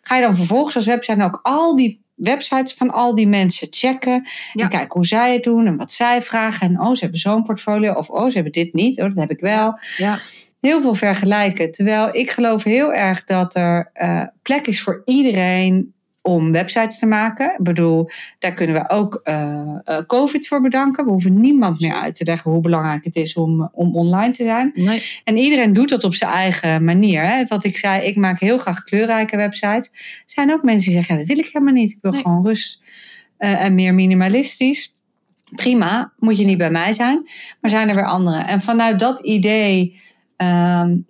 ga 0.01 0.15
je 0.15 0.21
dan 0.21 0.35
vervolgens 0.35 0.75
als 0.75 0.85
webdesigner 0.85 1.25
ook 1.25 1.39
al 1.43 1.75
die 1.75 2.05
websites 2.17 2.73
van 2.73 2.91
al 2.91 3.15
die 3.15 3.27
mensen 3.27 3.67
checken. 3.69 4.27
En 4.53 4.69
kijken 4.69 4.93
hoe 4.93 5.05
zij 5.05 5.33
het 5.33 5.43
doen 5.43 5.65
en 5.65 5.77
wat 5.77 5.91
zij 5.91 6.21
vragen. 6.21 6.67
En 6.67 6.81
oh, 6.81 6.93
ze 6.93 6.99
hebben 6.99 7.19
zo'n 7.19 7.43
portfolio. 7.43 7.93
Of 7.93 8.09
oh, 8.09 8.25
ze 8.25 8.33
hebben 8.33 8.51
dit 8.51 8.73
niet. 8.73 9.01
Oh, 9.01 9.07
dat 9.07 9.17
heb 9.17 9.31
ik 9.31 9.39
wel. 9.39 9.79
Ja. 9.97 10.19
Heel 10.59 10.81
veel 10.81 10.95
vergelijken. 10.95 11.71
Terwijl 11.71 12.15
ik 12.15 12.31
geloof 12.31 12.63
heel 12.63 12.93
erg 12.93 13.23
dat 13.23 13.55
er 13.55 13.91
uh, 13.93 14.23
plek 14.41 14.67
is 14.67 14.81
voor 14.81 15.01
iedereen 15.05 15.93
om 16.27 16.51
websites 16.51 16.99
te 16.99 17.05
maken. 17.05 17.51
Ik 17.51 17.63
bedoel, 17.63 18.09
daar 18.39 18.53
kunnen 18.53 18.75
we 18.75 18.89
ook 18.89 19.21
uh, 19.23 19.77
COVID 20.07 20.47
voor 20.47 20.61
bedanken. 20.61 21.05
We 21.05 21.11
hoeven 21.11 21.39
niemand 21.39 21.79
meer 21.79 21.93
uit 21.93 22.15
te 22.15 22.23
leggen 22.23 22.51
hoe 22.51 22.61
belangrijk 22.61 23.03
het 23.03 23.15
is 23.15 23.33
om, 23.33 23.69
om 23.73 23.95
online 23.95 24.33
te 24.33 24.43
zijn. 24.43 24.71
Nee. 24.73 25.03
En 25.23 25.37
iedereen 25.37 25.73
doet 25.73 25.89
dat 25.89 26.03
op 26.03 26.15
zijn 26.15 26.31
eigen 26.31 26.83
manier. 26.83 27.21
Hè. 27.21 27.43
Wat 27.45 27.63
ik 27.63 27.77
zei, 27.77 28.05
ik 28.05 28.15
maak 28.15 28.39
heel 28.39 28.57
graag 28.57 28.83
kleurrijke 28.83 29.37
websites. 29.37 29.89
Er 29.91 30.23
zijn 30.25 30.51
ook 30.51 30.63
mensen 30.63 30.85
die 30.85 30.97
zeggen, 30.97 31.13
ja, 31.13 31.19
dat 31.19 31.29
wil 31.29 31.45
ik 31.45 31.49
helemaal 31.53 31.73
niet. 31.73 31.91
Ik 31.91 31.97
wil 32.01 32.11
gewoon 32.11 32.45
rust 32.45 32.81
uh, 33.39 33.63
en 33.63 33.75
meer 33.75 33.93
minimalistisch. 33.93 34.95
Prima, 35.55 36.11
moet 36.17 36.37
je 36.37 36.45
niet 36.45 36.57
bij 36.57 36.71
mij 36.71 36.93
zijn. 36.93 37.21
Maar 37.61 37.71
zijn 37.71 37.89
er 37.89 37.95
weer 37.95 38.05
anderen. 38.05 38.47
En 38.47 38.61
vanuit 38.61 38.99
dat 38.99 39.19
idee... 39.19 39.99
Um, 40.37 41.05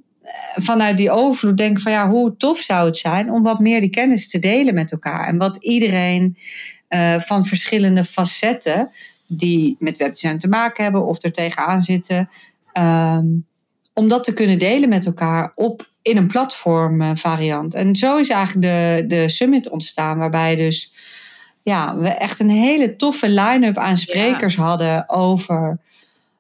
vanuit 0.56 0.98
die 0.98 1.12
overvloed 1.12 1.58
denken 1.58 1.82
van 1.82 1.92
ja, 1.92 2.10
hoe 2.10 2.38
tof 2.38 2.60
zou 2.60 2.86
het 2.86 2.98
zijn 2.98 3.32
om 3.32 3.44
wat 3.44 3.60
meer 3.60 3.82
die 3.82 3.90
kennis 3.90 4.30
te 4.30 4.40
delen 4.40 4.74
met 4.74 4.92
elkaar. 4.92 5.28
En 5.28 5.38
wat 5.38 5.56
iedereen 5.56 6.38
uh, 6.90 7.20
van 7.20 7.46
verschillende 7.46 8.04
facetten 8.06 8.92
die 9.28 9.76
met 9.80 9.98
webdesign 9.98 10.38
te 10.38 10.48
maken 10.48 10.84
hebben 10.84 11.06
of 11.06 11.24
er 11.24 11.32
tegenaan 11.32 11.82
zitten, 11.82 12.30
um, 12.74 13.46
om 13.94 14.08
dat 14.08 14.24
te 14.24 14.34
kunnen 14.34 14.60
delen 14.60 14.90
met 14.90 15.06
elkaar 15.06 15.52
op, 15.56 15.90
in 16.02 16.18
een 16.18 16.28
platform 16.28 17.02
uh, 17.02 17.12
variant. 17.14 17.74
En 17.74 17.96
zo 17.96 18.18
is 18.18 18.30
eigenlijk 18.30 18.66
de, 18.66 19.04
de 19.08 19.30
summit 19.30 19.70
ontstaan, 19.70 20.18
waarbij 20.18 20.56
dus 20.56 20.94
ja, 21.62 21.98
we 21.98 22.08
echt 22.08 22.40
een 22.40 22.50
hele 22.50 22.96
toffe 22.96 23.30
line-up 23.30 23.78
aan 23.78 23.98
sprekers 23.98 24.56
ja. 24.56 24.64
hadden 24.64 25.10
over 25.10 25.80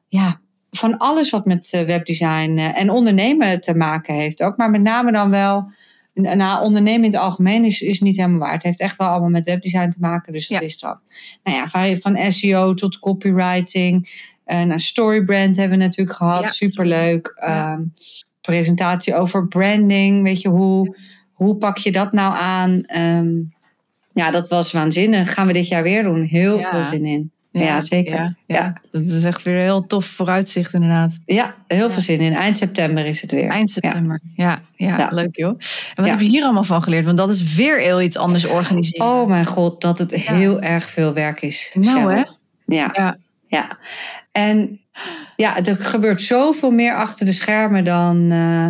ja, 0.07 0.39
van 0.71 0.97
alles 0.97 1.29
wat 1.29 1.45
met 1.45 1.73
eh, 1.73 1.85
webdesign 1.85 2.57
eh, 2.57 2.79
en 2.79 2.89
ondernemen 2.89 3.61
te 3.61 3.75
maken 3.75 4.13
heeft 4.13 4.43
ook. 4.43 4.57
Maar 4.57 4.69
met 4.69 4.81
name 4.81 5.11
dan 5.11 5.29
wel, 5.29 5.69
nou, 6.13 6.63
ondernemen 6.63 7.05
in 7.05 7.11
het 7.11 7.21
algemeen 7.21 7.65
is, 7.65 7.81
is 7.81 8.01
niet 8.01 8.17
helemaal 8.17 8.39
waar. 8.39 8.53
Het 8.53 8.63
heeft 8.63 8.79
echt 8.79 8.97
wel 8.97 9.07
allemaal 9.07 9.29
met 9.29 9.45
webdesign 9.45 9.89
te 9.89 9.99
maken. 9.99 10.33
Dus 10.33 10.47
dat 10.47 10.59
ja. 10.59 10.65
is 10.65 10.79
dan, 10.79 10.99
nou 11.43 11.57
ja, 11.57 11.95
van 11.97 12.31
SEO 12.31 12.73
tot 12.73 12.99
copywriting. 12.99 14.09
Uh, 14.45 14.61
nou, 14.61 14.79
Storybrand 14.79 15.55
hebben 15.55 15.77
we 15.77 15.83
natuurlijk 15.83 16.17
gehad, 16.17 16.43
ja, 16.43 16.51
superleuk. 16.51 17.37
Ja. 17.39 17.73
Um, 17.73 17.93
presentatie 18.41 19.15
over 19.15 19.47
branding, 19.47 20.23
weet 20.23 20.41
je, 20.41 20.49
hoe, 20.49 20.97
hoe 21.33 21.55
pak 21.55 21.77
je 21.77 21.91
dat 21.91 22.11
nou 22.11 22.35
aan? 22.35 22.83
Um, 22.95 23.53
ja, 24.13 24.31
dat 24.31 24.47
was 24.47 24.71
waanzinnig. 24.71 25.33
Gaan 25.33 25.47
we 25.47 25.53
dit 25.53 25.67
jaar 25.67 25.83
weer 25.83 26.03
doen. 26.03 26.23
Heel 26.23 26.59
veel 26.59 26.83
zin 26.83 27.05
in. 27.05 27.31
Ja, 27.65 27.81
zeker. 27.81 28.15
Ja, 28.15 28.35
ja, 28.45 28.73
Dat 28.91 29.01
is 29.01 29.23
echt 29.23 29.43
weer 29.43 29.55
een 29.55 29.61
heel 29.61 29.85
tof 29.85 30.05
vooruitzicht 30.05 30.73
inderdaad. 30.73 31.17
Ja, 31.25 31.55
heel 31.67 31.91
veel 31.91 32.01
zin 32.01 32.19
in. 32.19 32.33
Eind 32.33 32.57
september 32.57 33.05
is 33.05 33.21
het 33.21 33.31
weer. 33.31 33.49
Eind 33.49 33.71
september, 33.71 34.21
ja. 34.35 34.61
Ja, 34.75 35.07
leuk 35.11 35.35
joh. 35.35 35.49
En 35.49 36.03
wat 36.03 36.09
heb 36.09 36.19
je 36.19 36.27
hier 36.27 36.43
allemaal 36.43 36.63
van 36.63 36.83
geleerd? 36.83 37.05
Want 37.05 37.17
dat 37.17 37.29
is 37.29 37.55
weer 37.55 37.79
heel 37.79 38.01
iets 38.01 38.17
anders 38.17 38.45
organiseren. 38.45 39.07
Oh 39.07 39.27
mijn 39.27 39.45
god, 39.45 39.81
dat 39.81 39.99
het 39.99 40.11
heel 40.13 40.61
erg 40.61 40.89
veel 40.89 41.13
werk 41.13 41.41
is. 41.41 41.71
Nou 41.73 42.15
hè? 42.15 42.23
Ja. 42.65 43.17
ja. 43.47 43.77
En 44.31 44.79
ja, 45.35 45.63
er 45.63 45.75
gebeurt 45.75 46.21
zoveel 46.21 46.71
meer 46.71 46.95
achter 46.95 47.25
de 47.25 47.31
schermen 47.31 47.85
dan... 47.85 48.31
Uh, 48.31 48.67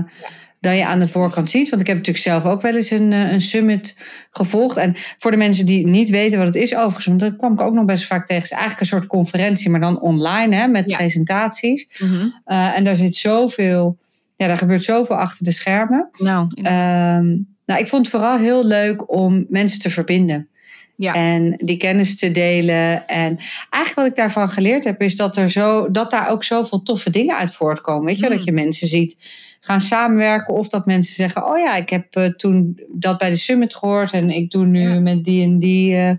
dan 0.60 0.76
je 0.76 0.86
aan 0.86 1.00
de 1.00 1.08
voorkant 1.08 1.50
ziet. 1.50 1.70
Want 1.70 1.82
ik 1.82 1.88
heb 1.88 1.98
natuurlijk 1.98 2.26
zelf 2.26 2.43
ook 2.43 2.62
wel 2.62 2.76
eens 2.76 2.91
een, 2.91 3.13
eh, 3.13 3.32
een 3.32 3.41
summit 3.41 3.98
gevolgd. 4.32 4.78
En 4.78 4.96
voor 5.17 5.32
de 5.32 5.38
mensen 5.38 5.65
die 5.65 5.88
niet 5.88 6.10
weten 6.10 6.38
wat 6.38 6.48
het 6.48 6.56
is, 6.56 6.76
overigens, 6.76 7.06
want 7.06 7.20
dat 7.20 7.36
kwam 7.36 7.54
ik 7.54 7.62
ook 7.62 7.74
nog 7.74 7.86
best 7.86 8.06
vaak 8.06 8.26
tegen. 8.26 8.43
Het 8.43 8.52
is 8.52 8.58
eigenlijk 8.58 8.82
een 8.82 8.98
soort 8.98 9.08
conferentie, 9.08 9.70
maar 9.70 9.80
dan 9.80 10.02
online 10.02 10.56
hè, 10.56 10.67
met 10.67 10.88
presentaties. 10.88 11.89
Mm 11.98 12.08
-hmm. 12.08 12.41
uh, 12.46 12.78
en 12.78 12.84
daar 12.84 12.98
zit 12.98 13.15
zoveel, 13.15 13.98
ja, 14.36 14.48
daar 14.48 14.58
gebeurt 14.58 14.84
zoveel 14.84 15.15
achter 15.15 15.46
de 15.46 15.52
schermen. 15.52 16.10
Nou, 16.17 16.48
um, 16.58 17.56
nou, 17.65 17.80
ik 17.80 17.88
vond 17.88 18.06
het 18.06 18.15
vooral 18.15 18.38
heel 18.38 18.65
leuk 18.65 19.13
om 19.13 19.46
mensen 19.50 19.80
te 19.80 19.89
verbinden. 19.89 20.48
Ja. 20.96 21.13
En 21.13 21.54
die 21.58 21.78
kennis 21.78 22.17
te 22.17 22.32
delen. 22.32 23.08
En 23.08 23.38
eigenlijk 23.70 23.93
wat 23.96 24.06
ik 24.06 24.15
daarvan 24.15 24.50
geleerd 24.50 24.84
heb, 24.84 25.02
is 25.02 25.15
dat, 25.15 25.38
er 25.38 25.50
zo, 25.50 25.91
dat 25.91 26.12
daar 26.12 26.30
ook 26.30 26.43
zoveel 26.43 26.84
toffe 26.84 27.10
dingen 27.10 27.36
uit 27.36 27.56
voortkomen. 27.56 28.06
Weet 28.06 28.20
je, 28.20 28.26
mm. 28.26 28.32
dat 28.32 28.43
je 28.43 28.52
mensen 28.52 28.88
ziet 28.88 29.15
gaan 29.60 29.82
samenwerken. 29.82 30.54
Of 30.54 30.67
dat 30.67 30.86
mensen 30.86 31.15
zeggen: 31.15 31.46
Oh 31.46 31.58
ja, 31.58 31.76
ik 31.76 31.89
heb 31.89 32.15
uh, 32.15 32.26
toen 32.30 32.80
dat 32.91 33.17
bij 33.17 33.30
de 33.30 33.36
summit 33.36 33.76
gehoord. 33.76 34.12
En 34.12 34.30
ik 34.30 34.52
doe 34.52 34.65
nu 34.65 34.93
ja. 34.93 35.00
met 35.00 35.24
die 35.24 35.43
en 35.43 35.60
die 35.60 35.96
uh, 35.96 36.12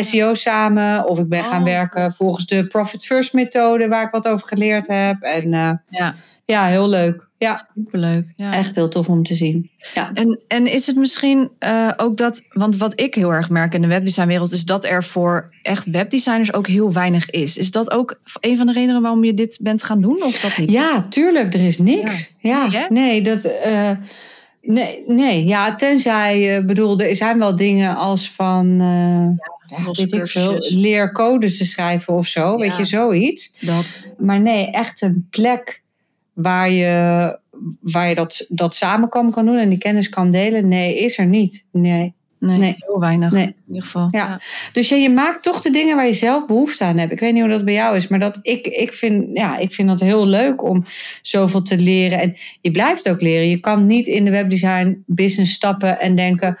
SEO 0.00 0.34
samen. 0.34 1.08
Of 1.08 1.18
ik 1.18 1.28
ben 1.28 1.40
oh. 1.40 1.50
gaan 1.50 1.64
werken 1.64 2.12
volgens 2.12 2.46
de 2.46 2.66
Profit 2.66 3.04
First 3.04 3.32
methode, 3.32 3.88
waar 3.88 4.04
ik 4.04 4.10
wat 4.10 4.28
over 4.28 4.48
geleerd 4.48 4.86
heb. 4.86 5.22
En 5.22 5.52
uh, 5.52 5.70
ja. 5.88 6.14
ja, 6.44 6.66
heel 6.66 6.88
leuk. 6.88 7.30
Ja, 7.38 7.68
superleuk. 7.74 8.32
Ja. 8.36 8.52
Echt 8.52 8.74
heel 8.74 8.88
tof 8.88 9.08
om 9.08 9.22
te 9.22 9.34
zien. 9.34 9.70
Ja. 9.94 10.10
En, 10.14 10.40
en 10.48 10.66
is 10.66 10.86
het 10.86 10.96
misschien 10.96 11.50
uh, 11.60 11.90
ook 11.96 12.16
dat, 12.16 12.42
want 12.48 12.76
wat 12.76 13.00
ik 13.00 13.14
heel 13.14 13.32
erg 13.32 13.50
merk 13.50 13.74
in 13.74 13.80
de 13.82 13.88
webdesignwereld, 13.88 14.52
is 14.52 14.64
dat 14.64 14.84
er 14.84 15.04
voor 15.04 15.54
echt 15.62 15.90
webdesigners 15.90 16.52
ook 16.52 16.66
heel 16.66 16.92
weinig 16.92 17.30
is. 17.30 17.56
Is 17.56 17.70
dat 17.70 17.90
ook 17.90 18.20
een 18.40 18.56
van 18.56 18.66
de 18.66 18.72
redenen 18.72 19.02
waarom 19.02 19.24
je 19.24 19.34
dit 19.34 19.58
bent 19.62 19.82
gaan 19.82 20.00
doen, 20.00 20.22
of 20.22 20.40
dat 20.40 20.56
niet? 20.56 20.70
Ja, 20.70 21.06
tuurlijk, 21.08 21.54
er 21.54 21.66
is 21.66 21.78
niks. 21.78 22.34
Ja, 22.38 22.68
ja. 22.70 22.86
Nee, 22.88 23.22
nee, 23.22 23.22
dat. 23.22 23.44
Uh, 23.66 23.90
nee, 24.62 25.04
nee, 25.06 25.44
ja, 25.44 25.74
tenzij, 25.74 26.58
uh, 26.58 26.66
bedoel, 26.66 27.00
er 27.00 27.16
zijn 27.16 27.38
wel 27.38 27.56
dingen 27.56 27.96
als 27.96 28.30
van. 28.30 28.76
Ja, 29.66 29.84
weet 29.92 30.12
ik 30.12 30.26
veel, 30.26 30.56
leer 30.58 31.12
codes 31.12 31.58
te 31.58 31.64
schrijven 31.64 32.14
of 32.14 32.26
zo, 32.26 32.56
weet 32.56 32.76
je, 32.76 32.84
zoiets. 32.84 33.52
Dat. 33.60 34.08
Maar 34.18 34.40
nee, 34.40 34.70
echt 34.70 35.02
een 35.02 35.26
plek 35.30 35.82
waar 36.32 36.70
je, 36.70 37.38
waar 37.80 38.08
je 38.08 38.14
dat, 38.14 38.46
dat 38.48 38.74
samenkomen 38.74 39.32
kan 39.32 39.46
doen 39.46 39.56
en 39.56 39.68
die 39.68 39.78
kennis 39.78 40.08
kan 40.08 40.30
delen. 40.30 40.68
Nee, 40.68 40.98
is 40.98 41.18
er 41.18 41.26
niet. 41.26 41.66
Nee. 41.72 42.14
Nee, 42.42 42.58
nee. 42.58 42.74
heel 42.78 43.00
weinig 43.00 43.30
nee. 43.30 43.44
in 43.44 43.54
ieder 43.66 43.82
geval. 43.82 44.08
Ja. 44.10 44.18
ja. 44.18 44.40
Dus 44.72 44.88
je, 44.88 44.96
je 44.96 45.10
maakt 45.10 45.42
toch 45.42 45.60
de 45.60 45.70
dingen 45.70 45.96
waar 45.96 46.06
je 46.06 46.12
zelf 46.12 46.46
behoefte 46.46 46.84
aan 46.84 46.98
hebt. 46.98 47.12
Ik 47.12 47.20
weet 47.20 47.32
niet 47.32 47.42
hoe 47.42 47.50
dat 47.50 47.64
bij 47.64 47.74
jou 47.74 47.96
is, 47.96 48.08
maar 48.08 48.18
dat, 48.18 48.38
ik, 48.42 48.66
ik, 48.66 48.92
vind, 48.92 49.24
ja, 49.34 49.58
ik 49.58 49.72
vind 49.72 49.88
dat 49.88 50.00
heel 50.00 50.26
leuk 50.26 50.62
om 50.62 50.84
zoveel 51.22 51.62
te 51.62 51.78
leren. 51.78 52.20
En 52.20 52.36
je 52.60 52.70
blijft 52.70 53.08
ook 53.08 53.20
leren. 53.20 53.48
Je 53.48 53.60
kan 53.60 53.86
niet 53.86 54.06
in 54.06 54.24
de 54.24 54.30
webdesign 54.30 55.02
business 55.06 55.52
stappen 55.52 56.00
en 56.00 56.14
denken... 56.14 56.56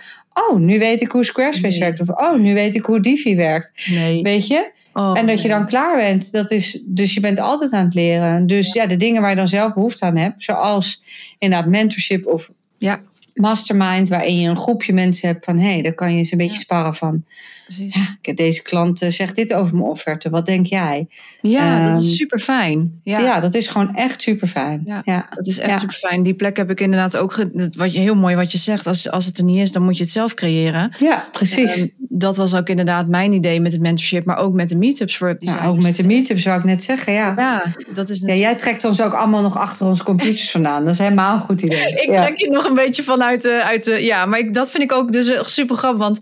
oh, 0.48 0.58
nu 0.58 0.78
weet 0.78 1.00
ik 1.00 1.10
hoe 1.10 1.24
Squarespace 1.24 1.78
nee. 1.78 1.88
werkt. 1.88 2.00
Of 2.00 2.08
oh, 2.08 2.38
nu 2.38 2.54
weet 2.54 2.74
ik 2.74 2.84
hoe 2.84 3.00
Divi 3.00 3.36
werkt. 3.36 3.86
Nee. 3.90 4.22
Weet 4.22 4.46
je? 4.46 4.70
Oh, 4.92 5.18
en 5.18 5.26
dat 5.26 5.42
je 5.42 5.48
dan 5.48 5.66
klaar 5.66 5.96
bent. 5.96 6.32
Dat 6.32 6.50
is, 6.50 6.82
dus 6.86 7.14
je 7.14 7.20
bent 7.20 7.40
altijd 7.40 7.72
aan 7.72 7.84
het 7.84 7.94
leren. 7.94 8.46
Dus 8.46 8.72
ja. 8.72 8.86
de 8.86 8.96
dingen 8.96 9.20
waar 9.20 9.30
je 9.30 9.36
dan 9.36 9.48
zelf 9.48 9.74
behoefte 9.74 10.04
aan 10.04 10.16
hebt, 10.16 10.44
zoals 10.44 11.02
inderdaad 11.38 11.68
mentorship 11.68 12.26
of 12.26 12.50
Ja, 12.78 13.00
mastermind, 13.34 14.08
waarin 14.08 14.38
je 14.38 14.48
een 14.48 14.56
groepje 14.56 14.92
mensen 14.92 15.28
hebt 15.28 15.44
van 15.44 15.58
hé, 15.58 15.72
hey, 15.72 15.82
daar 15.82 15.94
kan 15.94 16.12
je 16.12 16.18
eens 16.18 16.32
een 16.32 16.38
beetje 16.38 16.58
sparren 16.58 16.94
van. 16.94 17.24
Precies. 17.76 17.94
Ja, 18.22 18.32
deze 18.34 18.62
klant 18.62 19.02
eh, 19.02 19.10
zegt 19.10 19.34
dit 19.36 19.54
over 19.54 19.74
mijn 19.74 19.86
offerte. 19.86 20.30
Wat 20.30 20.46
denk 20.46 20.66
jij? 20.66 21.06
Ja, 21.40 21.88
dat 21.88 21.98
Ehm, 21.98 22.06
is 22.06 22.16
super 22.16 22.38
fijn. 22.38 23.00
Ja. 23.04 23.18
Ja, 23.18 23.40
dat 23.40 23.54
is 23.54 23.66
gewoon 23.66 23.94
echt 23.94 24.22
super 24.22 24.48
fijn. 24.48 24.82
Ja. 24.86 25.02
Ja. 25.04 25.26
Dat 25.30 25.46
is 25.46 25.58
echt 25.58 25.80
super 25.80 25.96
fijn. 25.96 26.22
Die 26.22 26.34
plek 26.34 26.56
heb 26.56 26.70
ik 26.70 26.80
inderdaad 26.80 27.16
ook. 27.16 27.44
Wat 27.76 27.92
je, 27.92 28.00
heel 28.00 28.14
mooi 28.14 28.36
wat 28.36 28.52
je 28.52 28.58
zegt. 28.58 28.86
Als, 28.86 29.10
als 29.10 29.24
het 29.24 29.38
er 29.38 29.44
niet 29.44 29.58
is, 29.60 29.72
dan 29.72 29.82
moet 29.82 29.96
je 29.96 30.02
het 30.02 30.12
zelf 30.12 30.34
creëren. 30.34 30.94
Ja, 30.98 31.28
precies. 31.32 31.76
Ehm, 31.76 31.86
dat 31.98 32.36
was 32.36 32.54
ook 32.54 32.68
inderdaad 32.68 33.08
mijn 33.08 33.32
idee 33.32 33.60
met 33.60 33.72
het 33.72 33.80
mentorship, 33.80 34.24
maar 34.24 34.36
ook 34.36 34.52
met 34.52 34.68
de 34.68 34.76
meetups 34.76 35.16
voor 35.16 35.36
ja, 35.38 35.66
ook 35.66 35.80
met 35.80 35.96
de 35.96 36.04
meetups 36.04 36.42
zou 36.42 36.58
ik 36.58 36.64
net 36.64 36.82
zeggen. 36.82 37.12
Ja. 37.12 37.34
Ja, 37.36 37.62
dat 37.94 38.08
is 38.08 38.20
Ja, 38.20 38.26
natuurlijk... 38.26 38.38
jij 38.38 38.54
trekt 38.54 38.84
ons 38.84 39.00
ook 39.00 39.12
allemaal 39.12 39.42
nog 39.42 39.56
achter 39.56 39.86
onze 39.86 40.02
computers 40.02 40.50
vandaan. 40.56 40.84
Dat 40.84 40.92
is 40.92 40.98
helemaal 40.98 41.34
een 41.34 41.40
goed 41.40 41.62
idee. 41.62 41.88
Ik 41.92 42.12
trek 42.12 42.36
je 42.38 42.50
nog 42.50 42.64
een 42.64 42.74
beetje 42.74 43.02
vanuit 43.02 43.42
de, 43.42 43.62
uit 43.64 43.84
de. 43.84 44.04
Ja, 44.04 44.26
maar 44.26 44.38
ik, 44.38 44.54
dat 44.54 44.70
vind 44.70 44.82
ik 44.82 44.92
ook 44.92 45.12
dus 45.12 45.28
echt 45.28 45.50
super 45.50 45.76
grappig. 45.76 46.00
Want 46.00 46.20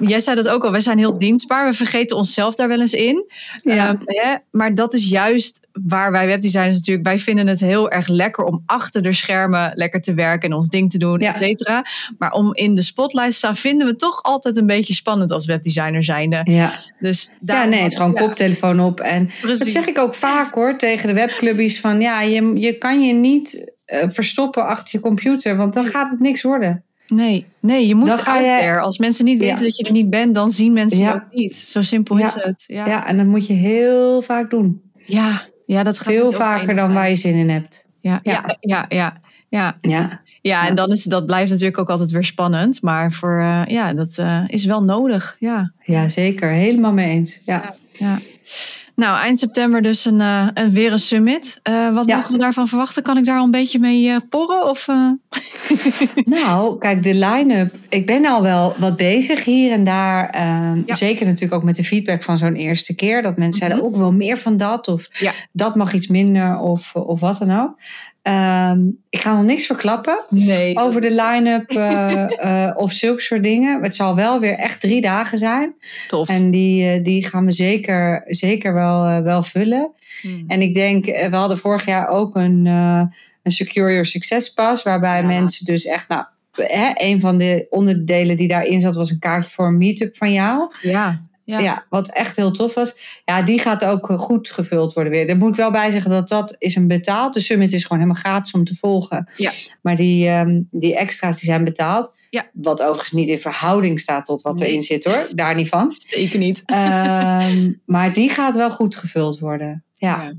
jij 0.00 0.20
zei 0.20 0.36
dat 0.36 0.48
ook 0.48 0.64
al. 0.64 0.70
Wij 0.70 0.80
zijn 0.80 0.98
heel 0.98 1.18
dienstbaar. 1.18 1.66
We 1.68 1.72
vergeten 1.72 2.16
onszelf 2.16 2.54
daar 2.54 2.68
wel 2.68 2.80
eens 2.80 2.92
in. 2.94 3.24
Ja. 3.62 3.88
Ehm, 3.88 3.96
hè, 4.04 4.34
maar 4.50 4.74
dat 4.74 4.94
is 4.94 5.08
juist 5.08 5.60
waar 5.72 6.12
wij 6.12 6.26
webdesigners 6.26 6.76
natuurlijk. 6.76 7.06
Wij 7.06 7.18
vinden 7.18 7.46
het 7.46 7.60
heel 7.60 7.90
erg 7.90 8.08
lekker 8.08 8.44
om 8.44 8.62
achter 8.66 9.02
de 9.02 9.12
schermen 9.12 9.72
lekker 9.74 10.00
te 10.00 10.14
werken 10.14 10.50
en 10.50 10.56
ons 10.56 10.68
ding 10.68 10.90
te 10.90 10.98
doen, 10.98 11.20
Ja. 11.20 11.28
et 11.30 11.36
cetera. 11.36 11.84
Maar 12.18 12.32
om 12.32 12.54
in 12.54 12.74
de 12.74 12.82
spotlight 12.82 13.30
te 13.30 13.36
staan, 13.36 13.56
vinden 13.56 13.86
we 13.86 13.96
toch 13.96 14.22
altijd 14.22 14.56
een 14.56 14.66
beetje 14.66 14.94
spannend 14.94 15.30
als 15.30 15.46
webdesigner 15.46 16.04
zijnde. 16.04 16.40
Ja. 16.44 16.72
Dus 17.00 17.24
ja, 17.24 17.32
daarom- 17.40 17.70
nee, 17.70 17.82
het 17.82 17.90
is 17.92 17.96
gewoon 17.98 18.12
ja, 18.12 18.20
koptelefoon 18.20 18.80
op. 18.80 19.00
En 19.00 19.26
precies. 19.40 19.58
dat 19.58 19.68
zeg 19.68 19.86
ik 19.86 19.98
ook 19.98 20.14
vaak 20.14 20.54
hoor 20.54 20.76
tegen 20.76 21.08
de 21.08 21.14
webclubbies. 21.14 21.80
Van 21.80 22.00
ja, 22.00 22.20
je, 22.20 22.52
je 22.54 22.78
kan 22.78 23.00
je 23.02 23.12
niet 23.12 23.72
eh, 23.84 24.08
verstoppen 24.08 24.66
achter 24.66 24.88
je 24.94 25.00
computer. 25.00 25.56
Want 25.56 25.74
dan 25.74 25.84
gaat 25.84 26.10
het 26.10 26.20
niks 26.20 26.42
worden. 26.42 26.83
Nee, 27.08 27.46
nee, 27.60 27.86
je 27.86 27.94
moet 27.94 28.06
Dan 28.06 28.16
ga 28.16 28.32
out 28.36 28.44
je- 28.44 28.56
there. 28.60 28.80
Als 28.80 28.98
mensen 28.98 29.24
niet 29.24 29.42
Ja. 29.42 29.48
weten 29.48 29.64
dat 29.64 29.76
je 29.76 29.84
er 29.84 29.92
niet 29.92 30.10
bent, 30.10 30.34
dan 30.34 30.50
zien 30.50 30.72
mensen 30.72 31.00
Ja. 31.00 31.08
je 31.08 31.14
ook 31.14 31.32
niet. 31.32 31.56
Zo 31.56 31.82
simpel 31.82 32.18
Ja. 32.18 32.26
is 32.26 32.34
het. 32.44 32.64
Ja, 32.66 32.76
Ja. 32.76 32.86
ja. 32.86 33.06
en 33.06 33.16
dat 33.16 33.26
moet 33.26 33.46
je 33.46 33.52
heel 33.52 34.22
vaak 34.22 34.50
doen. 34.50 34.80
ja, 35.66 35.82
dat 35.82 35.98
gaat 35.98 36.06
Veel 36.12 36.32
vaker 36.32 36.74
dan 36.74 36.92
waar 36.92 37.08
je 37.08 37.14
zin 37.14 37.34
in 37.34 37.48
hebt. 37.48 37.86
Ja, 38.00 38.20
ja. 38.22 38.32
Ja. 38.32 38.56
Ja, 38.60 38.86
ja, 38.88 38.88
ja, 38.88 39.20
ja. 39.48 39.76
Ja, 39.80 40.22
Ja, 40.40 40.60
en 40.62 40.68
Ja. 40.68 40.74
dan 40.74 40.90
is 40.90 41.02
dat 41.02 41.26
blijft 41.26 41.50
natuurlijk 41.50 41.78
ook 41.78 41.90
altijd 41.90 42.10
weer 42.10 42.24
spannend. 42.24 42.82
Maar 42.82 43.12
voor, 43.12 43.38
eh, 43.40 43.62
ja, 43.66 43.92
dat 43.94 44.18
eh, 44.18 44.42
is 44.46 44.64
wel 44.64 44.82
nodig. 44.82 45.36
Ja, 45.38 45.72
ja 45.80 46.08
zeker. 46.08 46.48
Helemaal 46.50 46.92
mee 46.92 47.08
eens. 47.10 47.40
Ja. 47.44 47.74
ja. 47.92 48.18
Nou, 48.96 49.18
eind 49.18 49.38
september 49.38 49.82
dus 49.82 50.04
een, 50.04 50.20
eh, 50.20 50.46
een, 50.54 50.70
weer 50.70 50.92
een 50.92 50.98
summit. 50.98 51.60
Eh, 51.62 51.94
wat 51.94 52.06
Ja. 52.08 52.16
mogen 52.16 52.32
we 52.32 52.38
daarvan 52.38 52.68
verwachten? 52.68 53.02
Kan 53.02 53.16
ik 53.16 53.24
daar 53.24 53.38
al 53.38 53.44
een 53.44 53.50
beetje 53.50 53.78
mee 53.78 54.08
eh, 54.10 54.16
porren? 54.28 54.68
Of? 54.68 54.86
Nou, 56.24 56.78
kijk, 56.78 57.02
de 57.02 57.14
line-up. 57.14 57.74
Ik 57.88 58.06
ben 58.06 58.26
al 58.26 58.42
wel 58.42 58.74
wat 58.78 58.96
bezig 58.96 59.44
hier 59.44 59.72
en 59.72 59.84
daar. 59.84 60.30
ehm, 60.30 60.82
Ja. 60.86 60.94
Zeker 60.94 61.26
natuurlijk 61.26 61.54
ook 61.54 61.62
met 61.62 61.76
de 61.76 61.84
feedback 61.84 62.22
van 62.22 62.38
zo'n 62.38 62.54
eerste 62.54 62.94
keer. 62.94 63.22
Dat 63.22 63.36
mensen 63.36 63.58
zeiden 63.58 63.78
Mhm. 63.78 63.86
ook 63.88 63.96
wel 63.96 64.12
meer 64.12 64.38
van 64.38 64.56
dat. 64.56 64.88
Of 64.88 65.08
Ja. 65.20 65.32
dat 65.52 65.74
mag 65.76 65.92
iets 65.92 66.06
minder. 66.06 66.58
Of, 66.58 66.94
of 66.94 67.20
wat 67.20 67.38
dan 67.38 67.60
ook. 67.60 67.78
Ehm, 68.24 68.80
ik 69.10 69.20
ga 69.20 69.34
nog 69.36 69.44
niks 69.44 69.66
verklappen 69.66 70.18
Nee. 70.28 70.76
over 70.78 71.00
de 71.00 71.10
line-up 71.10 71.70
eh, 71.70 72.22
eh, 72.68 72.76
of 72.76 72.92
zulke 72.92 73.20
soort 73.20 73.42
dingen. 73.42 73.82
Het 73.82 73.94
zal 73.96 74.14
wel 74.14 74.40
weer 74.40 74.54
echt 74.54 74.80
drie 74.80 75.00
dagen 75.00 75.38
zijn. 75.38 75.74
tof. 76.08 76.28
En 76.28 76.50
die, 76.50 76.88
eh, 76.90 77.02
die 77.04 77.26
gaan 77.26 77.44
we 77.44 77.52
zeker, 77.52 78.22
zeker 78.26 78.74
wel, 78.74 79.22
wel 79.22 79.42
vullen. 79.42 79.90
Hmm. 80.22 80.44
En 80.46 80.60
ik 80.62 80.74
denk, 80.74 81.04
we 81.04 81.28
hadden 81.36 81.58
vorig 81.58 81.86
jaar 81.86 82.08
ook 82.08 82.36
een, 82.36 82.64
een 83.42 83.52
Secure 83.52 83.90
Your 83.90 84.06
Success 84.06 84.52
Pass. 84.52 84.82
Waarbij 84.82 85.20
Ja. 85.20 85.26
mensen 85.26 85.64
dus 85.64 85.84
echt, 85.84 86.08
nou, 86.08 86.24
hè, 86.52 86.90
een 86.94 87.20
van 87.20 87.38
de 87.38 87.66
onderdelen 87.70 88.36
die 88.36 88.48
daarin 88.48 88.80
zat 88.80 88.94
was 88.94 89.10
een 89.10 89.18
kaartje 89.18 89.50
voor 89.50 89.66
een 89.66 89.78
meetup 89.78 90.16
van 90.16 90.32
jou. 90.32 90.70
Ja. 90.80 91.22
Ja. 91.44 91.58
Ja. 91.58 91.84
wat 91.88 92.08
echt 92.12 92.36
heel 92.36 92.50
tof 92.52 92.74
was. 92.74 92.94
Ja, 93.24 93.42
die 93.42 93.58
gaat 93.58 93.84
ook 93.84 94.10
eh, 94.10 94.18
goed 94.18 94.50
gevuld 94.50 94.92
worden 94.92 95.12
weer. 95.12 95.26
Daar 95.26 95.36
moet 95.36 95.50
ik 95.50 95.56
wel 95.56 95.70
bij 95.70 95.90
zeggen 95.90 96.10
dat 96.10 96.28
dat 96.28 96.56
is 96.58 96.76
een 96.76 96.88
betaald. 96.88 97.34
De 97.34 97.40
summit 97.40 97.72
is 97.72 97.82
gewoon 97.82 97.98
helemaal 98.02 98.22
gratis 98.22 98.52
om 98.52 98.64
te 98.64 98.74
volgen. 98.76 99.28
Ja. 99.36 99.50
Maar 99.82 99.96
die, 99.96 100.28
ehm, 100.28 100.60
die 100.70 100.96
extra's 100.96 101.36
die 101.40 101.44
zijn 101.48 101.64
betaald. 101.64 102.14
Ja. 102.30 102.46
Wat 102.52 102.82
overigens 102.82 103.12
niet 103.12 103.28
in 103.28 103.38
verhouding 103.38 104.00
staat 104.00 104.24
tot 104.24 104.42
wat 104.42 104.58
Nee. 104.58 104.68
erin 104.68 104.82
zit 104.82 105.04
hoor. 105.04 105.28
Daar 105.34 105.54
niet 105.54 105.68
van. 105.68 105.90
Zeker 105.90 106.38
niet. 106.38 106.62
Ehm, 106.64 107.72
maar 107.86 108.12
die 108.12 108.28
gaat 108.28 108.54
wel 108.54 108.70
goed 108.70 108.96
gevuld 108.96 109.38
worden. 109.38 109.84
Ja, 109.94 110.32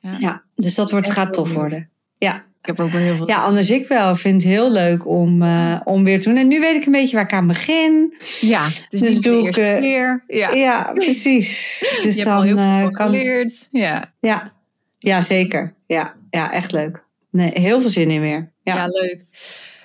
Ja. 0.00 0.16
ja. 0.18 0.42
Dus 0.54 0.74
dat 0.74 0.90
wordt, 0.90 1.10
gaat 1.10 1.32
tof 1.32 1.52
worden. 1.52 1.90
Ja. 2.18 2.44
Ik 2.60 2.66
heb 2.66 2.80
ook 2.80 2.90
wel 2.90 3.00
heel 3.00 3.16
veel. 3.16 3.28
ja, 3.28 3.36
anders 3.42 3.70
ik 3.70 3.88
wel. 3.88 4.10
Ik 4.10 4.16
vind 4.16 4.42
het 4.42 4.52
heel 4.52 4.70
leuk 4.72 5.06
om, 5.06 5.42
eh, 5.42 5.80
om 5.84 6.04
weer 6.04 6.20
te 6.20 6.28
doen. 6.28 6.38
En 6.38 6.48
nu 6.48 6.60
weet 6.60 6.76
ik 6.76 6.86
een 6.86 6.92
beetje 6.92 7.16
waar 7.16 7.24
ik 7.24 7.32
aan 7.32 7.46
begin. 7.46 8.14
Ja, 8.40 8.66
Dus 8.88 9.00
niet 9.00 9.22
doe 9.22 9.38
ik, 9.38 9.44
eerste 9.44 9.62
eh, 9.62 9.80
keer. 9.80 10.24
Ja. 10.26 10.50
Ja, 10.50 10.90
precies. 10.94 11.78
Dus 12.02 12.14
je 12.14 12.20
hebt 12.20 12.32
al 12.34 12.38
dan 12.38 12.46
heel 12.46 12.56
veel 12.56 12.66
eh, 12.66 12.80
van 12.80 12.92
kan. 12.92 13.06
geleerd. 13.06 13.68
Ja. 13.70 14.12
Ja. 14.20 14.52
ja, 14.98 15.22
zeker. 15.22 15.74
Ja. 15.86 16.14
ja, 16.30 16.52
echt 16.52 16.72
leuk. 16.72 17.02
Nee, 17.30 17.50
heel 17.52 17.80
veel 17.80 17.90
zin 17.90 18.10
in 18.10 18.20
weer. 18.20 18.52
Ja, 18.62 18.74
Ja. 18.76 18.86
leuk. 18.86 19.24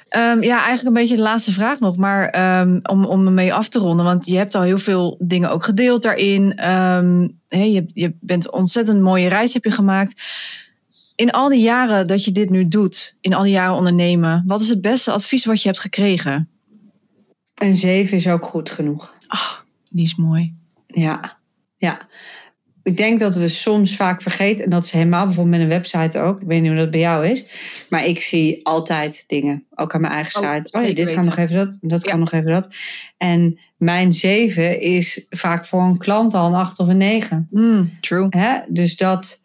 Ehm, 0.09 0.41
ja, 0.43 0.55
eigenlijk 0.57 0.87
een 0.87 1.01
beetje 1.01 1.15
de 1.15 1.21
laatste 1.21 1.51
vraag 1.51 1.79
nog, 1.79 1.97
maar 1.97 2.29
ehm, 2.29 2.79
om, 2.83 3.05
om 3.05 3.25
ermee 3.25 3.53
af 3.53 3.69
te 3.69 3.79
ronden, 3.79 4.05
want 4.05 4.25
je 4.25 4.37
hebt 4.37 4.55
al 4.55 4.61
heel 4.61 4.77
veel 4.77 5.15
dingen 5.19 5.49
ook 5.51 5.63
gedeeld 5.63 6.03
daarin. 6.03 6.57
Ehm, 6.57 7.27
hè, 7.47 7.63
je, 7.63 7.85
je 7.87 8.13
bent 8.19 8.45
een 8.45 8.53
ontzettend 8.53 9.01
mooie 9.01 9.27
reis 9.29 9.53
heb 9.53 9.63
je 9.63 9.71
gemaakt. 9.71 10.21
In 11.15 11.31
al 11.31 11.49
die 11.49 11.61
jaren 11.61 12.07
dat 12.07 12.25
je 12.25 12.31
dit 12.31 12.49
nu 12.49 12.67
doet, 12.67 13.15
in 13.21 13.33
al 13.33 13.43
die 13.43 13.51
jaren 13.51 13.75
ondernemen, 13.75 14.43
wat 14.47 14.61
is 14.61 14.69
het 14.69 14.81
beste 14.81 15.11
advies 15.11 15.45
wat 15.45 15.61
je 15.61 15.67
hebt 15.67 15.79
gekregen? 15.79 16.49
Een 17.55 17.75
7 17.77 18.17
is 18.17 18.27
ook 18.27 18.45
goed 18.45 18.69
genoeg. 18.69 19.13
Ah, 19.27 19.51
die 19.89 20.05
is 20.05 20.15
mooi. 20.15 20.53
Ja, 20.87 21.37
ja. 21.75 22.01
Ik 22.83 22.97
denk 22.97 23.19
dat 23.19 23.35
we 23.35 23.47
soms 23.47 23.95
vaak 23.95 24.21
vergeten, 24.21 24.63
en 24.63 24.69
dat 24.69 24.83
is 24.83 24.91
helemaal 24.91 25.25
bijvoorbeeld 25.25 25.55
met 25.55 25.63
een 25.65 25.77
website 25.77 26.19
ook. 26.19 26.41
Ik 26.41 26.47
weet 26.47 26.61
niet 26.61 26.69
hoe 26.69 26.79
dat 26.79 26.91
bij 26.91 26.99
jou 26.99 27.27
is, 27.27 27.45
maar 27.89 28.05
ik 28.05 28.19
zie 28.19 28.65
altijd 28.65 29.23
dingen, 29.27 29.65
ook 29.75 29.93
aan 29.93 30.01
mijn 30.01 30.13
eigen 30.13 30.41
Oh, 30.43 30.55
site. 30.55 30.77
Oh 30.77 30.85
ja, 30.87 30.93
dit 30.93 31.11
kan 31.11 31.25
nog 31.25 31.37
even 31.37 31.55
dat, 31.55 31.77
dat 31.81 32.03
Ja. 32.03 32.09
kan 32.09 32.19
nog 32.19 32.31
even 32.31 32.51
dat. 32.51 32.75
En 33.17 33.59
mijn 33.77 34.13
7 34.13 34.81
is 34.81 35.25
vaak 35.29 35.65
voor 35.65 35.81
een 35.81 35.97
klant 35.97 36.33
al 36.33 36.47
een 36.47 36.53
8 36.53 36.79
of 36.79 36.87
een 36.87 36.97
9. 36.97 37.47
Mm, 37.51 37.91
true. 38.01 38.27
Hè? 38.29 38.59
Dus 38.67 38.95
dat, 38.97 39.41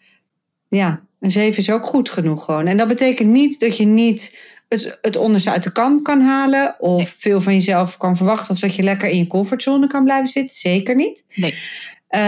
ja, 0.68 1.00
een 1.20 1.30
7 1.30 1.58
is 1.58 1.70
ook 1.70 1.86
goed 1.86 2.10
genoeg 2.10 2.44
gewoon. 2.44 2.66
En 2.66 2.76
dat 2.76 2.88
betekent 2.88 3.28
niet 3.30 3.60
dat 3.60 3.76
je 3.76 3.86
niet 3.86 4.38
het, 4.68 4.98
het 5.02 5.16
onderste 5.16 5.50
uit 5.50 5.62
de 5.62 5.72
kam 5.72 6.02
kan 6.02 6.20
halen. 6.20 6.76
Of 6.78 6.96
Nee. 6.98 7.12
veel 7.18 7.40
van 7.40 7.54
jezelf 7.54 7.96
kan 7.96 8.16
verwachten. 8.16 8.54
Of 8.54 8.60
dat 8.60 8.74
je 8.74 8.82
lekker 8.82 9.08
in 9.08 9.18
je 9.18 9.26
comfortzone 9.26 9.86
kan 9.86 10.04
blijven 10.04 10.28
zitten. 10.28 10.56
Zeker 10.56 10.94
niet. 10.94 11.24
Nee. 11.34 11.54
Eh, 12.08 12.20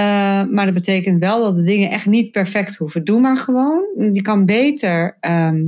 maar 0.44 0.64
dat 0.64 0.74
betekent 0.74 1.20
wel 1.20 1.42
dat 1.42 1.54
de 1.54 1.62
dingen 1.62 1.90
echt 1.90 2.06
niet 2.06 2.30
perfect 2.30 2.76
hoeven. 2.76 3.04
Doe 3.04 3.20
maar 3.20 3.36
gewoon. 3.36 4.10
Je 4.12 4.22
kan 4.22 4.44
beter, 4.44 5.16
ehm, 5.20 5.60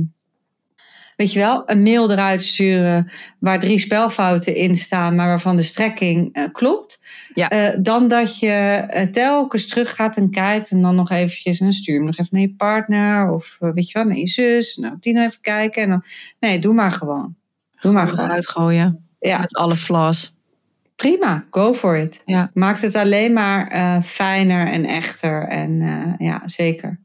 weet 1.15 1.33
je 1.33 1.39
wel, 1.39 1.63
een 1.65 1.81
mail 1.81 2.11
eruit 2.11 2.41
sturen 2.43 3.11
waar 3.39 3.59
drie 3.59 3.79
spelfouten 3.79 4.55
in 4.55 4.75
staan, 4.75 5.15
maar 5.15 5.27
waarvan 5.27 5.55
de 5.55 5.63
strekking 5.63 6.33
eh, 6.33 6.43
klopt. 6.51 7.04
Ja. 7.35 7.49
Eh, 7.49 7.77
dan 7.81 8.07
dat 8.07 8.39
je 8.39 8.49
eh, 8.49 9.07
telkens 9.07 9.67
terug 9.67 9.95
gaat 9.95 10.17
en 10.17 10.29
kijkt 10.29 10.69
en 10.69 10.81
dan 10.81 10.95
nog 10.95 11.11
eventjes, 11.11 11.59
en 11.59 11.73
stuur 11.73 11.95
hem 11.95 12.05
nog 12.05 12.17
even 12.17 12.29
naar 12.31 12.41
je 12.41 12.53
partner 12.57 13.29
of 13.29 13.57
eh, 13.59 13.71
weet 13.73 13.91
je 13.91 13.97
wel, 13.97 14.07
naar 14.07 14.17
je 14.17 14.27
zus. 14.27 14.75
Nou, 14.75 14.95
die 14.99 15.19
even 15.19 15.41
kijken. 15.41 15.83
En 15.83 15.89
dan, 15.89 16.03
nee, 16.39 16.59
doe 16.59 16.73
maar 16.73 16.91
gewoon. 16.91 17.35
Doe 17.79 17.91
maar 17.91 18.01
Gewoon 18.01 18.07
gewoon. 18.07 18.29
eruit 18.29 18.49
gooien. 18.49 19.07
Ja. 19.19 19.39
Met 19.39 19.55
alle 19.55 19.75
flaws. 19.75 20.33
Prima, 20.95 21.45
go 21.49 21.73
for 21.73 21.97
it. 21.97 22.21
Ja. 22.25 22.51
Maakt 22.53 22.81
het 22.81 22.95
alleen 22.95 23.33
maar 23.33 24.01
fijner 24.03 24.67
en 24.67 24.85
echter. 24.85 25.43
En 25.43 25.81
ja, 26.17 26.41
zeker. 26.45 26.99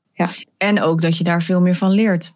En 0.57 0.83
ook 0.83 1.01
dat 1.01 1.17
je 1.17 1.25
daar 1.25 1.43
veel 1.43 1.61
meer 1.61 1.75
van 1.75 1.91
leert. 1.91 2.33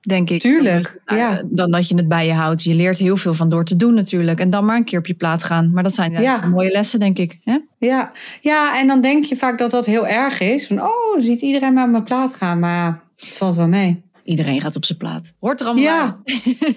Denk 0.00 0.30
ik. 0.30 0.40
Tuurlijk, 0.40 1.00
Nou, 1.04 1.18
ja. 1.18 1.42
Dan 1.44 1.70
dat 1.70 1.88
je 1.88 1.96
het 1.96 2.08
bij 2.08 2.26
je 2.26 2.32
houdt. 2.32 2.62
Je 2.62 2.74
leert 2.74 2.98
heel 2.98 3.16
veel 3.16 3.34
van 3.34 3.48
door 3.48 3.64
te 3.64 3.76
doen 3.76 3.94
natuurlijk. 3.94 4.40
En 4.40 4.50
dan 4.50 4.64
maar 4.64 4.76
een 4.76 4.84
keer 4.84 4.98
op 4.98 5.06
je 5.06 5.14
plaat 5.14 5.44
gaan. 5.44 5.70
Maar 5.72 5.82
dat 5.82 5.94
zijn 5.94 6.12
Ja. 6.20 6.46
mooie 6.46 6.70
lessen, 6.70 7.00
denk 7.00 7.18
ik. 7.18 7.38
Hè? 7.44 7.58
Ja. 7.78 8.12
ja, 8.40 8.80
en 8.80 8.86
dan 8.86 9.00
denk 9.00 9.24
je 9.24 9.36
vaak 9.36 9.58
dat 9.58 9.70
dat 9.70 9.86
heel 9.86 10.06
erg 10.06 10.40
is. 10.40 10.66
Van, 10.66 10.82
oh, 10.82 11.18
ziet 11.18 11.40
iedereen 11.40 11.72
maar 11.72 11.84
op 11.84 11.90
mijn 11.90 12.02
plaat 12.04 12.34
gaan. 12.34 12.58
Maar 12.58 13.00
valt 13.16 13.54
wel 13.54 13.68
mee. 13.68 14.02
Iedereen 14.24 14.60
gaat 14.60 14.76
op 14.76 14.84
zijn 14.84 14.98
plaat. 14.98 15.32
Hoort 15.40 15.60
er 15.60 15.66
allemaal 15.66 15.84
Ja, 15.84 16.18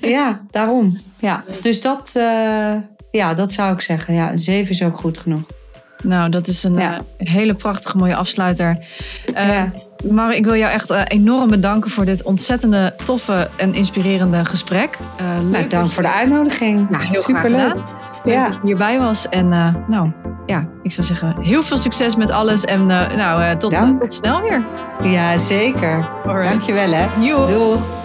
ja 0.17 0.45
daarom. 0.51 0.97
Ja. 1.19 1.43
Dus 1.61 1.81
dat, 1.81 2.11
eh, 2.15 2.75
ja, 3.11 3.33
dat 3.33 3.53
zou 3.53 3.73
ik 3.73 3.81
zeggen. 3.81 4.13
Ja, 4.13 4.31
een 4.31 4.39
7 4.39 4.71
is 4.71 4.83
ook 4.83 4.97
goed 4.97 5.17
genoeg. 5.17 5.41
Nou, 6.03 6.29
dat 6.29 6.47
is 6.47 6.63
een 6.63 6.73
Ja. 6.75 6.93
eh, 7.17 7.27
hele 7.31 7.53
prachtige 7.53 7.97
mooie 7.97 8.15
afsluiter. 8.15 8.77
Eh, 9.33 9.47
ja. 9.47 9.71
Maar 10.11 10.35
ik 10.35 10.45
wil 10.45 10.55
jou 10.55 10.71
echt 10.71 10.89
eh, 10.89 11.01
enorm 11.07 11.49
bedanken 11.49 11.89
voor 11.91 12.05
dit 12.05 12.23
ontzettende, 12.23 12.93
toffe 13.03 13.49
en 13.55 13.73
inspirerende 13.73 14.45
gesprek. 14.45 14.97
Leuk 15.41 15.51
Nou, 15.51 15.67
dank 15.67 15.89
voor 15.91 16.03
de 16.03 16.11
uitnodiging. 16.11 16.87
Ja, 16.91 16.97
heel 16.99 17.21
Superleuk. 17.21 17.59
graag 17.59 17.71
gedaan. 17.71 17.83
Leuk 18.23 18.43
dat 18.43 18.53
je 18.53 18.59
hierbij 18.63 18.99
was. 18.99 19.29
En 19.29 19.49
nou, 19.87 20.11
ja, 20.45 20.67
ik 20.83 20.91
zou 20.91 21.07
zeggen, 21.07 21.35
heel 21.39 21.63
veel 21.63 21.77
succes 21.77 22.15
met 22.15 22.31
alles. 22.31 22.65
En 22.65 22.85
nou, 22.85 23.57
tot, 23.57 23.77
tot 23.99 24.13
snel 24.13 24.41
weer. 24.41 24.63
Ja, 25.03 25.37
zeker. 25.37 26.09
Alright. 26.25 26.49
Dankjewel 26.49 26.91
hè. 26.91 27.07
Doeg. 27.53 28.02